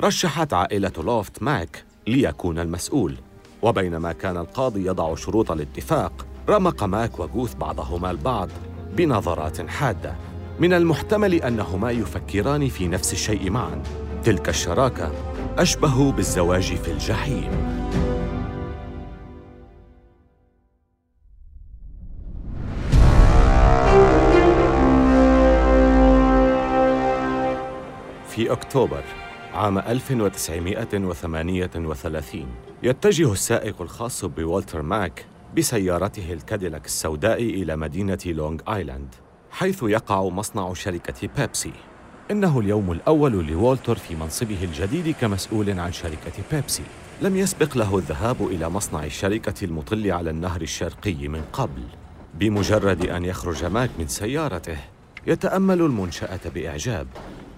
رشحت 0.00 0.54
عائلة 0.54 0.92
لوفت 0.98 1.42
ماك 1.42 1.84
ليكون 2.06 2.58
المسؤول. 2.58 3.14
وبينما 3.62 4.12
كان 4.12 4.36
القاضي 4.36 4.86
يضع 4.86 5.14
شروط 5.14 5.50
الاتفاق 5.50 6.26
رمق 6.48 6.84
ماك 6.84 7.18
وجوث 7.18 7.54
بعضهما 7.54 8.10
البعض 8.10 8.48
بنظرات 8.96 9.68
حادة. 9.68 10.14
من 10.60 10.72
المحتمل 10.72 11.34
أنهما 11.34 11.90
يفكران 11.90 12.68
في 12.68 12.88
نفس 12.88 13.12
الشيء 13.12 13.50
معا. 13.50 13.82
تلك 14.24 14.48
الشراكة 14.48 15.12
أشبه 15.58 16.12
بالزواج 16.12 16.76
في 16.76 16.90
الجحيم. 16.90 17.50
في 28.30 28.52
أكتوبر 28.52 29.02
عام 29.54 29.78
1938 29.78 32.46
يتجه 32.82 33.32
السائق 33.32 33.82
الخاص 33.82 34.24
بوالتر 34.24 34.82
ماك 34.82 35.26
بسيارته 35.56 36.32
الكاديلاك 36.32 36.86
السوداء 36.86 37.42
إلى 37.42 37.76
مدينة 37.76 38.18
لونغ 38.26 38.60
آيلاند 38.68 39.14
حيث 39.50 39.82
يقع 39.82 40.22
مصنع 40.22 40.74
شركة 40.74 41.28
بيبسي. 41.36 41.72
إنه 42.30 42.60
اليوم 42.60 42.92
الأول 42.92 43.46
لوالتر 43.46 43.96
في 43.96 44.16
منصبه 44.16 44.64
الجديد 44.64 45.14
كمسؤول 45.20 45.80
عن 45.80 45.92
شركة 45.92 46.32
بيبسي. 46.52 46.82
لم 47.22 47.36
يسبق 47.36 47.76
له 47.76 47.98
الذهاب 47.98 48.46
إلى 48.46 48.68
مصنع 48.68 49.04
الشركة 49.04 49.64
المطل 49.64 50.10
على 50.10 50.30
النهر 50.30 50.62
الشرقي 50.62 51.28
من 51.28 51.42
قبل. 51.52 51.82
بمجرد 52.34 53.06
أن 53.06 53.24
يخرج 53.24 53.64
ماك 53.64 53.90
من 53.98 54.08
سيارته 54.08 54.76
يتأمل 55.26 55.80
المنشأة 55.80 56.40
بإعجاب. 56.54 57.06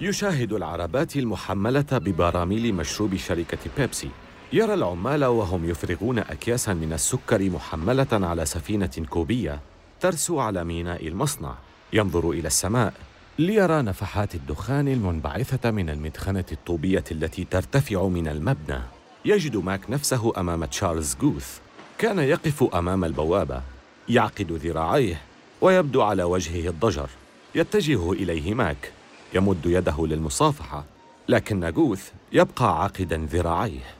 يشاهد 0.02 0.52
العربات 0.52 1.16
المحملة 1.16 1.86
ببراميل 1.92 2.74
مشروب 2.74 3.16
شركة 3.16 3.58
بيبسي. 3.76 4.10
يرى 4.52 4.74
العمال 4.74 5.24
وهم 5.24 5.70
يفرغون 5.70 6.18
أكياسا 6.18 6.74
من 6.74 6.92
السكر 6.92 7.50
محملة 7.50 8.06
على 8.12 8.46
سفينة 8.46 8.90
كوبية 9.10 9.60
ترسو 10.00 10.40
على 10.40 10.64
ميناء 10.64 11.08
المصنع. 11.08 11.54
ينظر 11.92 12.30
إلى 12.30 12.46
السماء 12.46 12.92
ليرى 13.38 13.82
نفحات 13.82 14.34
الدخان 14.34 14.88
المنبعثة 14.88 15.70
من 15.70 15.90
المدخنة 15.90 16.44
الطوبية 16.52 17.04
التي 17.12 17.44
ترتفع 17.44 18.06
من 18.06 18.28
المبنى. 18.28 18.80
يجد 19.24 19.56
ماك 19.56 19.90
نفسه 19.90 20.32
أمام 20.36 20.64
تشارلز 20.64 21.16
جوث. 21.20 21.58
كان 21.98 22.18
يقف 22.18 22.74
أمام 22.74 23.04
البوابة 23.04 23.62
يعقد 24.08 24.52
ذراعيه 24.52 25.20
ويبدو 25.60 26.02
على 26.02 26.22
وجهه 26.22 26.68
الضجر. 26.68 27.08
يتجه 27.54 28.12
إليه 28.12 28.54
ماك. 28.54 28.92
يمد 29.35 29.66
يده 29.66 30.07
للمصافحة 30.07 30.85
لكن 31.29 31.71
جوث 31.71 32.11
يبقى 32.33 32.83
عاقدا 32.83 33.29
ذراعيه. 33.33 33.95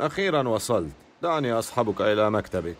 أخيرا 0.00 0.48
وصلت. 0.48 0.92
دعني 1.22 1.52
أصحبك 1.52 2.00
إلى 2.00 2.30
مكتبك. 2.30 2.76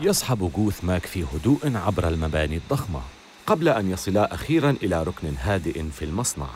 يصحب 0.00 0.52
جوث 0.56 0.84
ماك 0.84 1.06
في 1.06 1.24
هدوء 1.24 1.76
عبر 1.86 2.08
المباني 2.08 2.56
الضخمة 2.56 3.00
قبل 3.46 3.68
أن 3.68 3.90
يصلا 3.90 4.34
أخيرا 4.34 4.70
إلى 4.82 5.02
ركن 5.02 5.34
هادئ 5.40 5.82
في 5.82 6.04
المصنع. 6.04 6.48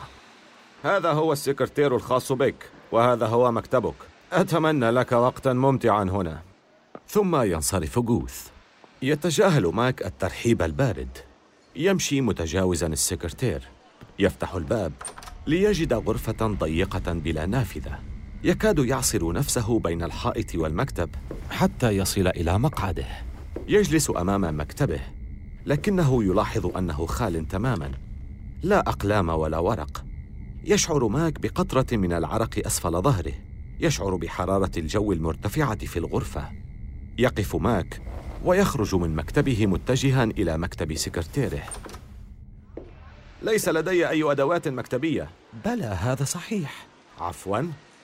هذا 0.83 1.11
هو 1.11 1.33
السكرتير 1.33 1.95
الخاص 1.95 2.31
بك 2.31 2.69
وهذا 2.91 3.25
هو 3.27 3.51
مكتبك. 3.51 3.95
أتمنى 4.31 4.91
لك 4.91 5.11
وقتا 5.11 5.53
ممتعا 5.53 6.03
هنا. 6.03 6.41
ثم 7.07 7.41
ينصرف 7.41 7.99
جوث. 7.99 8.47
يتجاهل 9.01 9.65
ماك 9.65 10.05
الترحيب 10.05 10.61
البارد. 10.61 11.17
يمشي 11.75 12.21
متجاوزا 12.21 12.87
السكرتير. 12.87 13.74
يفتح 14.19 14.55
الباب 14.55 14.93
ليجد 15.47 15.93
غرفة 15.93 16.47
ضيقة 16.47 17.13
بلا 17.13 17.45
نافذة. 17.45 17.99
يكاد 18.43 18.79
يعصر 18.79 19.33
نفسه 19.33 19.79
بين 19.79 20.03
الحائط 20.03 20.55
والمكتب 20.55 21.09
حتى 21.51 21.89
يصل 21.89 22.27
إلى 22.27 22.59
مقعده. 22.59 23.05
يجلس 23.67 24.11
أمام 24.17 24.59
مكتبه 24.59 24.99
لكنه 25.65 26.23
يلاحظ 26.23 26.77
أنه 26.77 27.05
خال 27.05 27.47
تماما. 27.47 27.91
لا 28.63 28.79
أقلام 28.79 29.29
ولا 29.29 29.57
ورق. 29.57 30.05
يشعر 30.63 31.07
ماك 31.07 31.39
بقطرة 31.39 31.97
من 31.97 32.13
العرق 32.13 32.65
أسفل 32.65 33.01
ظهره. 33.01 33.33
يشعر 33.79 34.15
بحرارة 34.15 34.71
الجو 34.77 35.11
المرتفعة 35.11 35.85
في 35.85 35.99
الغرفة. 35.99 36.49
يقف 37.17 37.55
ماك 37.55 38.01
ويخرج 38.43 38.95
من 38.95 39.15
مكتبه 39.15 39.65
متجها 39.65 40.23
إلى 40.23 40.57
مكتب 40.57 40.95
سكرتيره. 40.95 41.61
ليس 43.41 43.69
لدي 43.69 44.09
أي 44.09 44.31
أدوات 44.31 44.67
مكتبية. 44.67 45.29
بلى 45.65 45.85
هذا 45.85 46.23
صحيح. 46.23 46.87
عفوا. 47.19 47.59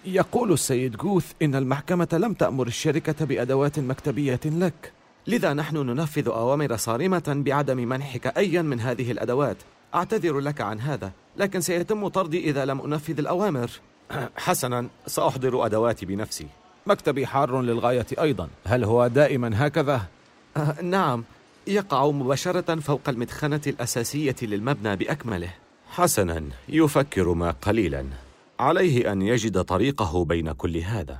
يقول 0.05 0.51
السيد 0.51 0.97
جوث 0.97 1.31
إن 1.41 1.55
المحكمة 1.55 2.07
لم 2.13 2.33
تأمر 2.33 2.67
الشركة 2.67 3.25
بأدوات 3.25 3.79
مكتبية 3.79 4.39
لك. 4.45 4.91
لذا 5.27 5.53
نحن 5.53 5.77
ننفذ 5.77 6.27
أوامر 6.27 6.77
صارمة 6.77 7.23
بعدم 7.45 7.77
منحك 7.77 8.37
أيا 8.37 8.61
من 8.61 8.79
هذه 8.79 9.11
الأدوات. 9.11 9.57
أعتذر 9.95 10.39
لك 10.39 10.61
عن 10.61 10.79
هذا 10.79 11.11
لكن 11.37 11.61
سيتم 11.61 12.07
طردي 12.07 12.49
إذا 12.49 12.65
لم 12.65 12.81
أنفذ 12.81 13.19
الأوامر. 13.19 13.69
حسنا 14.37 14.87
سأحضر 15.07 15.65
أدواتي 15.65 16.05
بنفسي. 16.05 16.47
مكتبي 16.87 17.25
حار 17.25 17.61
للغاية 17.61 18.05
أيضا. 18.21 18.47
هل 18.65 18.83
هو 18.83 19.07
دائما 19.07 19.67
هكذا؟ 19.67 20.01
آه 20.57 20.81
نعم. 20.81 21.23
يقع 21.67 22.11
مباشرة 22.11 22.75
فوق 22.75 23.09
المدخنة 23.09 23.61
الأساسية 23.67 24.35
للمبنى 24.41 24.95
بأكمله. 24.95 25.53
حسنا 25.87 26.43
يفكر 26.69 27.33
ما 27.33 27.51
قليلا. 27.51 28.05
عليه 28.59 29.11
أن 29.11 29.21
يجد 29.21 29.61
طريقه 29.61 30.25
بين 30.25 30.51
كل 30.51 30.77
هذا. 30.77 31.19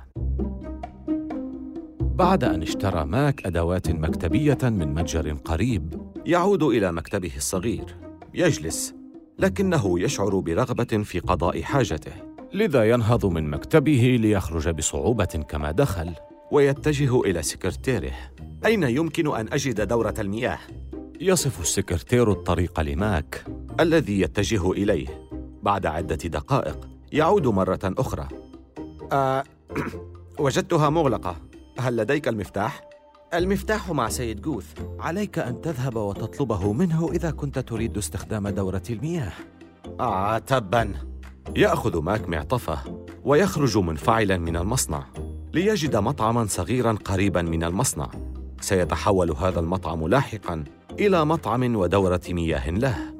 بعد 2.00 2.44
أن 2.44 2.62
اشترى 2.62 3.04
ماك 3.04 3.46
أدوات 3.46 3.90
مكتبية 3.90 4.58
من 4.62 4.94
متجر 4.94 5.32
قريب. 5.32 6.12
يعود 6.26 6.62
إلى 6.62 6.92
مكتبه 6.92 7.36
الصغير. 7.36 7.96
يجلس. 8.34 8.94
لكنه 9.38 10.00
يشعر 10.00 10.38
برغبة 10.38 11.02
في 11.04 11.18
قضاء 11.18 11.62
حاجته. 11.62 12.12
لذا 12.52 12.90
ينهض 12.90 13.26
من 13.26 13.50
مكتبه 13.50 14.18
ليخرج 14.20 14.68
بصعوبة 14.68 15.24
كما 15.24 15.70
دخل. 15.70 16.14
ويتجه 16.50 17.20
إلى 17.20 17.42
سكرتيره. 17.42 18.31
أين 18.66 18.82
يمكن 18.82 19.34
أن 19.36 19.52
أجد 19.52 19.88
دورة 19.88 20.14
المياه؟ 20.18 20.58
يصف 21.20 21.60
السكرتير 21.60 22.32
الطريق 22.32 22.80
لماك. 22.80 23.44
الذي 23.80 24.20
يتجه 24.20 24.72
إليه. 24.72 25.28
بعد 25.62 25.86
عدة 25.86 26.16
دقائق 26.16 26.88
يعود 27.12 27.46
مرة 27.46 27.80
أخرى. 27.84 28.28
أه 29.12 29.44
وجدتها 30.38 30.90
مغلقة. 30.90 31.36
هل 31.78 31.96
لديك 31.96 32.28
المفتاح؟ 32.28 32.88
المفتاح 33.34 33.90
مع 33.90 34.08
سيد 34.08 34.40
جوث. 34.40 34.66
عليك 34.98 35.38
أن 35.38 35.60
تذهب 35.60 35.96
وتطلبه 35.96 36.72
منه 36.72 37.10
إذا 37.12 37.30
كنت 37.30 37.58
تريد 37.58 37.98
استخدام 37.98 38.48
دورة 38.48 38.82
المياه. 38.90 39.32
آه 40.00 40.38
تبا. 40.38 40.92
يأخذ 41.56 42.02
ماك 42.02 42.28
معطفه 42.28 42.78
ويخرج 43.24 43.78
منفعلا 43.78 44.36
من 44.36 44.56
المصنع 44.56 45.06
ليجد 45.52 45.96
مطعما 45.96 46.46
صغيرا 46.46 46.92
قريبا 46.92 47.42
من 47.42 47.64
المصنع. 47.64 48.10
سيتحول 48.62 49.30
هذا 49.30 49.60
المطعم 49.60 50.08
لاحقا 50.08 50.64
إلى 50.90 51.24
مطعم 51.24 51.76
ودورة 51.76 52.20
مياه 52.28 52.70
له. 52.70 53.14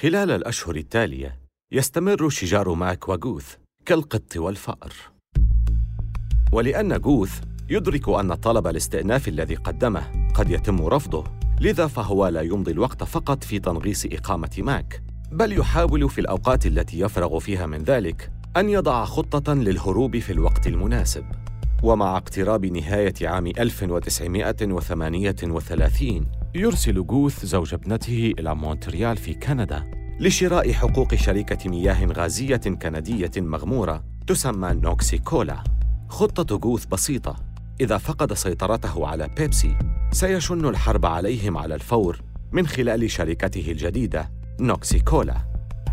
خلال 0.00 0.30
الأشهر 0.30 0.76
التالية 0.76 1.38
يستمر 1.72 2.28
شجار 2.28 2.74
ماك 2.74 3.08
وجوث 3.08 3.54
كالقط 3.86 4.36
والفأر. 4.36 4.92
ولأن 6.52 7.00
جوث 7.00 7.40
يدرك 7.68 8.08
أن 8.08 8.34
طلب 8.34 8.66
الاستئناف 8.66 9.28
الذي 9.28 9.54
قدمه 9.54 10.28
قد 10.34 10.50
يتم 10.50 10.86
رفضه 10.86 11.24
لذا 11.60 11.86
فهو 11.86 12.26
لا 12.26 12.40
يمضي 12.40 12.70
الوقت 12.72 13.04
فقط 13.04 13.44
في 13.44 13.58
تنغيص 13.58 14.06
إقامة 14.06 14.50
ماك 14.58 15.02
بل 15.32 15.58
يحاول 15.58 16.10
في 16.10 16.20
الأوقات 16.20 16.66
التي 16.66 17.00
يفرغ 17.00 17.38
فيها 17.38 17.66
من 17.66 17.78
ذلك 17.78 18.32
أن 18.56 18.68
يضع 18.68 19.04
خطة 19.04 19.54
للهروب 19.54 20.18
في 20.18 20.32
الوقت 20.32 20.66
المناسب. 20.66 21.24
ومع 21.82 22.16
اقتراب 22.16 22.66
نهاية 22.66 23.14
عام 23.22 23.46
1938 23.46 26.26
يرسل 26.54 27.06
جوث 27.06 27.46
زوج 27.46 27.74
ابنته 27.74 28.34
إلى 28.38 28.54
مونتريال 28.54 29.16
في 29.16 29.34
كندا 29.34 29.90
لشراء 30.20 30.72
حقوق 30.72 31.14
شركة 31.14 31.70
مياه 31.70 32.06
غازية 32.06 32.56
كندية 32.56 33.30
مغمورة 33.36 34.04
تسمى 34.26 34.72
نوكسي 34.72 35.18
كولا 35.18 35.64
خطة 36.08 36.58
جوث 36.58 36.86
بسيطة. 36.86 37.36
إذا 37.80 37.98
فقد 37.98 38.32
سيطرته 38.32 39.06
على 39.06 39.28
بيبسي 39.38 39.76
سيشن 40.12 40.68
الحرب 40.68 41.06
عليهم 41.06 41.58
على 41.58 41.74
الفور 41.74 42.22
من 42.52 42.66
خلال 42.66 43.10
شركته 43.10 43.70
الجديدة 43.70 44.30
نوكسي 44.60 44.98
كولا 44.98 45.36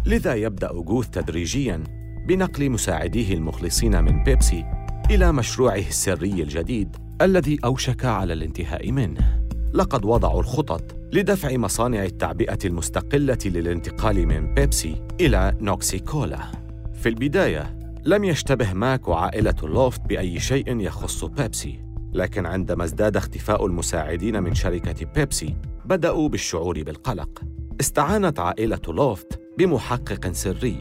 لذا 0.06 0.36
يبدأ 0.36 0.71
جوث 0.71 1.10
تدريجياً 1.10 1.99
بنقل 2.30 2.69
مساعديه 2.69 3.34
المخلصين 3.34 4.04
من 4.04 4.23
بيبسي 4.23 4.65
إلى 5.10 5.32
مشروعه 5.32 5.88
السري 5.88 6.43
الجديد 6.43 6.95
الذي 7.22 7.60
أوشك 7.65 8.06
على 8.06 8.34
الانتهاء 8.34 8.91
منه. 8.91 9.41
لقد 9.74 10.06
وضعوا 10.06 10.39
الخطط 10.39 10.95
لدفع 11.13 11.58
مصانع 11.58 12.04
التعبئة 12.04 12.58
المستقلة 12.65 13.38
للانتقال 13.45 14.28
من 14.28 14.54
بيبسي 14.54 15.02
إلى 15.22 15.58
نوكسي 15.62 16.00
كولا. 16.00 16.52
في 16.93 17.10
البداية 17.10 17.80
لم 18.06 18.24
يشتبه 18.24 18.74
ماك 18.74 19.08
وعائلة 19.08 19.56
لوفت 19.63 20.02
بأي 20.02 20.39
شيء 20.39 20.80
يخص 20.80 21.26
بيبسي 21.26 21.80
لكن 22.13 22.45
عندما 22.45 22.84
ازداد 22.84 23.17
اختفاء 23.17 23.65
المساعدين 23.65 24.43
من 24.43 24.56
شركة 24.56 25.06
بيبسي 25.15 25.56
بدأوا 25.86 26.30
بالشعور 26.30 26.84
بالقلق. 26.84 27.41
استعانت 27.80 28.39
عائلة 28.39 28.82
لوفت 28.88 29.39
بمحقق 29.58 30.32
سري. 30.32 30.76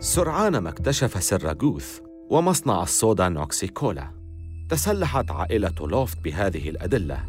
سرعان 0.00 0.58
ما 0.58 0.68
اكتشف 0.68 1.22
سر 1.22 1.52
جوث 1.52 2.09
ومصنع 2.30 2.82
الصودا 2.82 3.28
نوكسي 3.28 3.66
كولا. 3.66 4.10
تسلحت 4.68 5.30
عائلة 5.30 5.74
لوفت 5.80 6.18
بهذه 6.24 6.68
الأدلة 6.68 7.26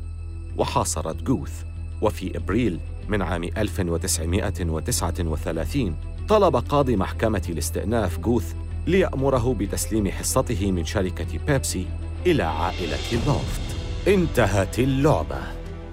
وحاصرت 0.58 1.24
جوث. 1.24 1.64
وفي 2.02 2.38
إبريل 2.38 2.80
من 3.10 3.22
عام 3.22 3.44
1939 3.44 5.96
طلب 6.30 6.56
قاضي 6.56 6.96
محكمة 6.96 7.44
الاستئناف 7.50 8.20
جوث 8.20 8.56
ليأمره 8.88 9.54
بتسليم 9.54 10.12
حصته 10.12 10.72
من 10.72 10.86
شركة 10.86 11.46
بيبسي 11.46 11.86
إلى 12.26 12.44
عائلة 12.44 13.26
لوفت. 13.28 13.62
انتهت 14.08 14.80
اللعبة 14.80 15.42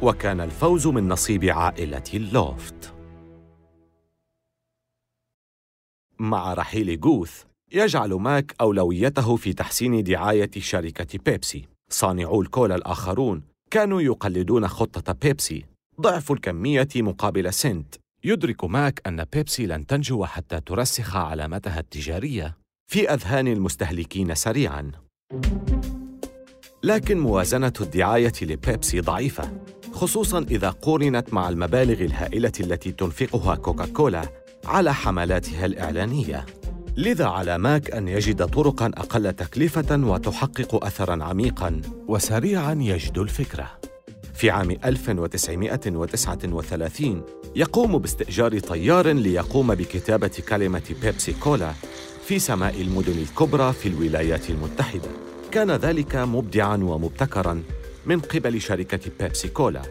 وكان 0.02 0.40
الفوز 0.40 0.86
من 0.86 1.08
نصيب 1.08 1.44
عائلة 1.44 2.28
لوفت. 2.32 2.94
مع 6.18 6.54
رحيل 6.54 7.00
جوث 7.00 7.42
يجعل 7.72 8.12
ماك 8.14 8.54
أولويته 8.60 9.36
في 9.36 9.52
تحسين 9.52 10.02
دعاية 10.02 10.50
شركة 10.58 11.18
بيبسي. 11.26 11.64
صانعو 11.90 12.42
الكولا 12.42 12.74
الآخرون 12.74 13.42
كانوا 13.70 14.02
يقلدون 14.02 14.68
خطة 14.68 15.12
بيبسي. 15.12 15.64
ضعف 16.00 16.32
الكمية 16.32 16.88
مقابل 16.96 17.52
سنت. 17.54 17.94
يدرك 18.24 18.64
ماك 18.64 19.02
أن 19.06 19.24
بيبسي 19.32 19.66
لن 19.66 19.86
تنجو 19.86 20.24
حتى 20.24 20.60
ترسخ 20.60 21.16
علامتها 21.16 21.80
التجارية 21.80 22.56
في 22.90 23.10
أذهان 23.10 23.48
المستهلكين 23.48 24.34
سريعاً. 24.34 24.92
لكن 26.82 27.18
موازنة 27.18 27.72
الدعاية 27.80 28.32
لبيبسي 28.42 29.00
ضعيفة 29.00 29.60
خصوصاً 29.92 30.38
إذا 30.38 30.70
قورنت 30.70 31.34
مع 31.34 31.48
المبالغ 31.48 32.00
الهائلة 32.04 32.52
التي 32.60 32.92
تنفقها 32.92 33.54
كوكاكولا 33.54 34.22
على 34.64 34.94
حملاتها 34.94 35.66
الإعلانية. 35.66 36.46
لذا 36.98 37.26
على 37.26 37.58
ماك 37.58 37.90
أن 37.90 38.08
يجد 38.08 38.46
طرقاً 38.46 38.86
أقل 38.86 39.32
تكلفة 39.32 39.96
وتحقق 39.96 40.84
أثراً 40.84 41.24
عميقاً 41.24 41.80
وسريعاً 42.08 42.78
يجد 42.80 43.18
الفكرة. 43.18 43.70
في 44.34 44.50
عام 44.50 44.70
1939 44.70 47.22
يقوم 47.56 47.98
باستئجار 47.98 48.58
طيار 48.58 49.08
ليقوم 49.08 49.74
بكتابة 49.74 50.30
كلمة 50.48 50.82
بيبسي 51.02 51.32
كولا 51.32 51.72
في 52.26 52.38
سماء 52.38 52.80
المدن 52.80 53.18
الكبرى 53.18 53.72
في 53.72 53.88
الولايات 53.88 54.50
المتحدة. 54.50 55.10
كان 55.50 55.70
ذلك 55.70 56.16
مبدعاً 56.16 56.76
ومبتكراً 56.76 57.62
من 58.06 58.20
قبل 58.20 58.60
شركة 58.60 59.10
بيبسي 59.20 59.48
كولا. 59.48 59.82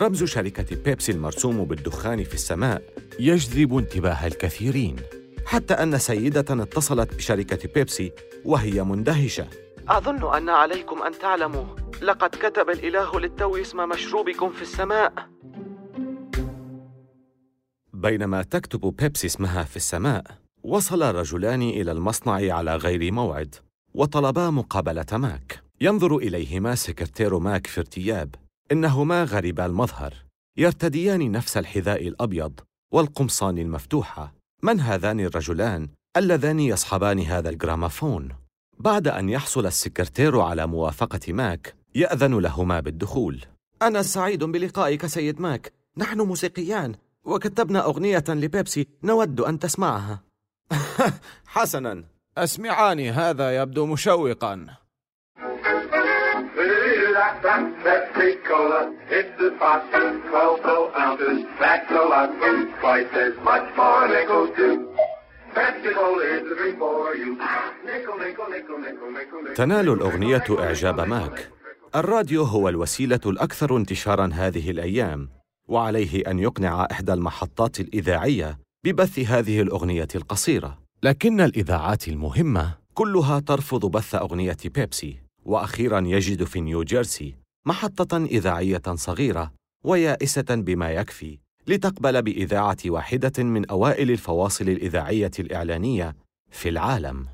رمز 0.00 0.24
شركة 0.24 0.76
بيبسي 0.84 1.12
المرسوم 1.12 1.64
بالدخان 1.64 2.24
في 2.24 2.34
السماء 2.34 2.82
يجذب 3.20 3.78
انتباه 3.78 4.26
الكثيرين. 4.26 4.96
حتى 5.46 5.74
أن 5.74 5.98
سيدة 5.98 6.62
اتصلت 6.62 7.14
بشركة 7.14 7.68
بيبسي 7.74 8.12
وهي 8.44 8.82
مندهشة. 8.82 9.48
أظن 9.88 10.34
أن 10.34 10.48
عليكم 10.48 11.02
أن 11.02 11.18
تعلموا. 11.18 11.64
لقد 12.02 12.30
كتب 12.30 12.70
الإله 12.70 13.20
للتو 13.20 13.56
اسم 13.56 13.88
مشروبكم 13.88 14.52
في 14.52 14.62
السماء. 14.62 15.12
بينما 17.92 18.42
تكتب 18.42 18.80
بيبسي 18.80 19.26
اسمها 19.26 19.62
في 19.62 19.76
السماء 19.76 20.24
وصل 20.62 21.02
رجلان 21.14 21.62
إلى 21.62 21.92
المصنع 21.92 22.54
على 22.54 22.76
غير 22.76 23.12
موعد 23.12 23.54
وطلبا 23.94 24.50
مقابلة 24.50 25.06
ماك. 25.12 25.62
ينظر 25.80 26.16
إليهما 26.16 26.74
سكرتير 26.74 27.38
ماك 27.38 27.66
في 27.66 27.80
ارتياب. 27.80 28.34
إنهما 28.72 29.24
غريبا 29.24 29.66
المظهر. 29.66 30.14
يرتديان 30.56 31.30
نفس 31.30 31.56
الحذاء 31.56 32.08
الأبيض 32.08 32.60
والقمصان 32.92 33.58
المفتوحة. 33.58 34.34
من 34.66 34.80
هذان 34.80 35.20
الرجلان 35.20 35.88
اللذان 36.16 36.60
يصحبان 36.60 37.20
هذا 37.20 37.48
الجرامافون؟ 37.48 38.28
بعد 38.78 39.08
أن 39.08 39.28
يحصل 39.28 39.66
السكرتير 39.66 40.40
على 40.40 40.66
موافقة 40.66 41.32
ماك 41.32 41.74
يأذن 41.94 42.38
لهما 42.38 42.80
بالدخول. 42.80 43.44
أنا 43.82 44.02
سعيد 44.02 44.44
بلقائك 44.44 45.06
سيد 45.06 45.40
ماك. 45.40 45.72
نحن 45.96 46.20
موسيقيان 46.20 46.94
وكتبنا 47.24 47.84
أغنية 47.84 48.24
لبيبسي 48.28 48.86
نود 49.02 49.40
أن 49.40 49.58
تسمعها. 49.58 50.22
حسناً. 51.46 52.04
أسمعاني 52.38 53.10
هذا 53.10 53.56
يبدو 53.56 53.86
مشوقاً. 53.86 54.66
The 59.38 59.50
spot, 59.60 59.82
12 59.92 60.90
ounces, 61.04 61.38
that's 61.60 61.90
a 61.90 62.04
lot, 62.12 62.30
twice 62.80 63.12
as 63.26 63.34
much 63.48 63.66
for 63.76 64.08
nickel 64.08 64.46
too. 64.56 64.76
تنال 69.56 69.88
الأغنية 69.88 70.44
إعجاب 70.50 71.00
ماك. 71.00 71.50
الراديو 71.96 72.42
هو 72.42 72.68
الوسيلة 72.68 73.20
الأكثر 73.26 73.76
انتشاراً 73.76 74.30
هذه 74.34 74.70
الأيام 74.70 75.28
وعليه 75.68 76.22
أن 76.30 76.38
يقنع 76.38 76.88
إحدى 76.90 77.12
المحطات 77.12 77.80
الإذاعية 77.80 78.58
ببث 78.84 79.18
هذه 79.18 79.60
الأغنية 79.60 80.08
القصيرة. 80.14 80.78
لكن 81.02 81.40
الإذاعات 81.40 82.08
المهمة 82.08 82.74
كلها 82.94 83.40
ترفض 83.40 83.90
بث 83.90 84.14
أغنية 84.14 84.56
بيبسي. 84.64 85.25
وأخيراً 85.46 86.00
يجد 86.06 86.44
في 86.44 86.60
نيوجيرسي 86.60 87.34
محطة 87.66 88.16
إذاعية 88.16 88.82
صغيرة 88.94 89.52
ويائسة 89.84 90.46
بما 90.50 90.90
يكفي 90.90 91.38
لتقبل 91.66 92.22
بإذاعة 92.22 92.76
واحدة 92.86 93.44
من 93.44 93.70
أوائل 93.70 94.10
الفواصل 94.10 94.68
الإذاعية 94.68 95.30
الإعلانية 95.38 96.16
في 96.50 96.68
العالم. 96.68 97.26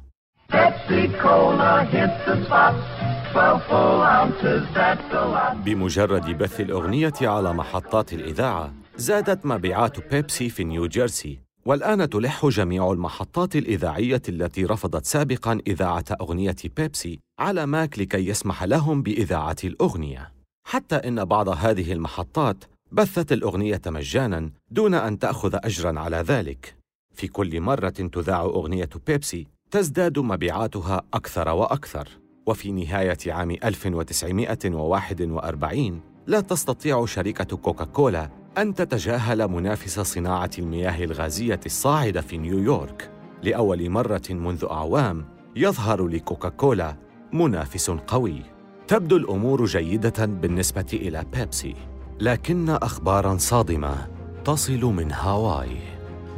بمجرد 5.65 6.39
بث 6.39 6.61
الأغنية 6.61 7.13
على 7.23 7.55
محطات 7.55 8.13
الإذاعة، 8.13 8.75
زادت 8.97 9.47
مبيعات 9.47 10.13
بيبسي 10.15 10.49
في 10.49 10.65
نيوجيرسي، 10.65 11.39
والآن 11.65 12.11
تلح 12.11 12.47
جميع 12.47 12.93
المحطات 12.93 13.57
الإذاعية 13.57 14.23
التي 14.29 14.65
رفضت 14.65 15.05
سابقاً 15.05 15.59
إذاعة 15.67 16.05
أغنية 16.21 16.57
بيبسي 16.77 17.21
على 17.39 17.67
ماك 17.67 17.99
لكي 17.99 18.29
يسمح 18.29 18.65
لهم 18.65 19.03
بإذاعة 19.03 19.57
الأغنية. 19.65 20.33
حتى 20.67 20.97
إن 20.97 21.25
بعض 21.25 21.49
هذه 21.49 21.93
المحطات 21.93 22.65
بثت 22.93 23.33
الأغنية 23.33 23.81
مجاناً 23.87 24.51
دون 24.71 24.95
أن 24.95 25.19
تأخذ 25.19 25.55
أجراً 25.55 26.01
على 26.01 26.17
ذلك. 26.17 26.77
في 27.15 27.29
كل 27.29 27.61
مرة 27.61 27.89
تذاع 27.89 28.41
أغنية 28.41 28.91
بيبسي 29.07 29.47
تزداد 29.71 30.19
مبيعاتها 30.19 31.03
أكثر 31.15 31.49
وأكثر. 31.49 32.09
وفي 32.47 32.73
نهاية 32.73 33.19
عام 33.27 33.51
1941 33.51 36.01
لا 36.27 36.41
تستطيع 36.41 37.07
شركة 37.07 37.57
كوكاكولا 37.57 38.42
أن 38.59 38.75
تتجاهل 38.75 39.49
منافس 39.49 40.01
صناعة 40.01 40.51
المياه 40.59 41.05
الغازية 41.05 41.61
الصاعدة 41.67 42.21
في 42.21 42.39
نيويورك. 42.39 43.11
لأول 43.43 43.91
مرة 43.91 44.23
منذ 44.31 44.65
أعوام 44.71 45.25
يظهر 45.57 46.07
لكوكاكولا 46.07 46.97
منافس 47.33 47.91
قوي. 47.91 48.43
تبدو 48.89 49.17
الأمور 49.17 49.65
جيدة 49.65 50.27
بالنسبة 50.27 50.87
إلى 50.93 51.25
بيبسي، 51.33 51.75
لكن 52.21 52.71
أخباراً 52.71 53.37
صادمة 53.37 54.09
تصل 54.45 54.85
من 54.85 55.13
هاواي. 55.13 55.77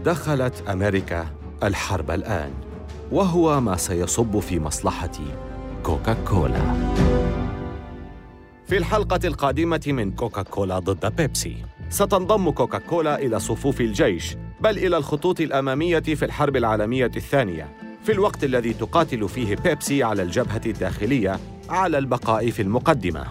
دخلت 0.04 0.68
أمريكا 0.68 1.26
الحرب 1.62 2.10
الآن، 2.10 2.52
وهو 3.12 3.60
ما 3.60 3.76
سيصب 3.76 4.38
في 4.38 4.60
مصلحة 4.60 5.12
كوكاكولا. 5.82 6.74
في 8.66 8.76
الحلقة 8.76 9.20
القادمة 9.24 9.82
من 9.86 10.12
كوكاكولا 10.12 10.78
ضد 10.78 11.16
بيبسي، 11.16 11.56
ستنضم 11.94 12.50
كوكاكولا 12.50 13.18
إلى 13.18 13.40
صفوف 13.40 13.80
الجيش، 13.80 14.36
بل 14.60 14.78
إلى 14.78 14.96
الخطوط 14.96 15.40
الأمامية 15.40 16.00
في 16.00 16.24
الحرب 16.24 16.56
العالمية 16.56 17.10
الثانية، 17.16 17.68
في 18.04 18.12
الوقت 18.12 18.44
الذي 18.44 18.72
تقاتل 18.72 19.28
فيه 19.28 19.56
بيبسي 19.56 20.02
على 20.02 20.22
الجبهة 20.22 20.60
الداخلية 20.66 21.40
على 21.68 21.98
البقاء 21.98 22.50
في 22.50 22.62
المقدمة. 22.62 23.24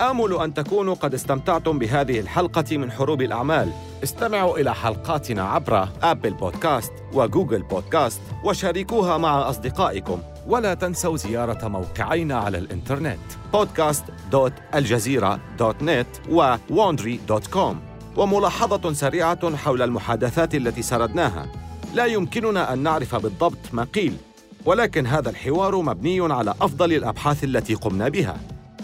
آمل 0.00 0.34
أن 0.34 0.54
تكونوا 0.54 0.94
قد 0.94 1.14
استمتعتم 1.14 1.78
بهذه 1.78 2.20
الحلقة 2.20 2.78
من 2.78 2.90
حروب 2.90 3.22
الأعمال. 3.22 3.72
استمعوا 4.02 4.58
إلى 4.58 4.74
حلقاتنا 4.74 5.42
عبر 5.42 5.88
أبل 6.02 6.30
بودكاست 6.30 6.92
وجوجل 7.12 7.62
بودكاست 7.62 8.20
وشاركوها 8.44 9.18
مع 9.18 9.50
أصدقائكم 9.50 10.22
ولا 10.46 10.74
تنسوا 10.74 11.16
زيارة 11.16 11.68
موقعينا 11.68 12.38
على 12.38 12.58
الإنترنت 12.58 13.18
podcast.aljazeera.net 13.56 16.30
و 16.30 16.56
wandry.com 16.56 17.91
وملاحظة 18.16 18.92
سريعة 18.92 19.56
حول 19.56 19.82
المحادثات 19.82 20.54
التي 20.54 20.82
سردناها. 20.82 21.46
لا 21.94 22.06
يمكننا 22.06 22.72
أن 22.72 22.78
نعرف 22.78 23.14
بالضبط 23.14 23.58
ما 23.72 23.84
قيل 23.84 24.16
ولكن 24.64 25.06
هذا 25.06 25.30
الحوار 25.30 25.82
مبني 25.82 26.32
على 26.32 26.54
أفضل 26.60 26.92
الأبحاث 26.92 27.44
التي 27.44 27.74
قمنا 27.74 28.08
بها. 28.08 28.36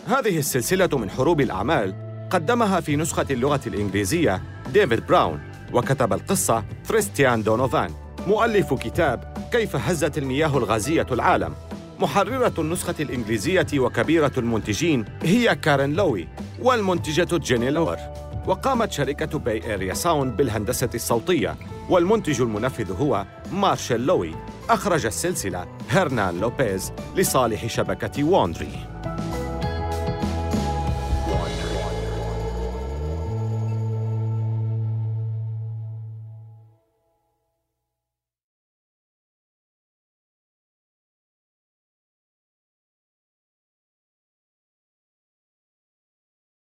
هذه 0.06 0.38
السلسلة 0.38 0.98
من 0.98 1.10
حروب 1.10 1.40
الأعمال 1.40 1.94
قدمها 2.30 2.80
في 2.80 2.96
نسخة 2.96 3.26
اللغة 3.30 3.60
الإنجليزية 3.66 4.42
ديفيد 4.72 5.06
براون 5.06 5.40
وكتب 5.72 6.12
القصة 6.12 6.64
كريستيان 6.88 7.42
دونوفان 7.42 7.90
مؤلف 8.26 8.74
كتاب 8.74 9.48
كيف 9.52 9.76
هزت 9.76 10.18
المياه 10.18 10.58
الغازية 10.58 11.06
العالم. 11.12 11.54
محررة 12.00 12.52
النسخة 12.58 12.94
الإنجليزية 13.00 13.66
وكبيرة 13.74 14.32
المنتجين 14.38 15.04
هي 15.22 15.54
كارين 15.54 15.94
لوي 15.94 16.28
والمنتجة 16.62 17.36
جيني 17.36 17.70
لور. 17.70 17.96
وقامت 18.48 18.92
شركة 18.92 19.38
Bay 19.38 19.70
Area 19.70 19.94
Sound 19.94 20.36
بالهندسة 20.36 20.90
الصوتية 20.94 21.56
والمنتج 21.90 22.40
المنفذ 22.40 22.92
هو 22.92 23.26
مارشيل 23.52 24.06
لوي. 24.06 24.34
أخرج 24.70 25.06
السلسلة 25.06 25.66
هرنان 25.90 26.40
لوبيز 26.40 26.92
لصالح 27.16 27.66
شبكة 27.66 28.24
Wondery 28.24 28.97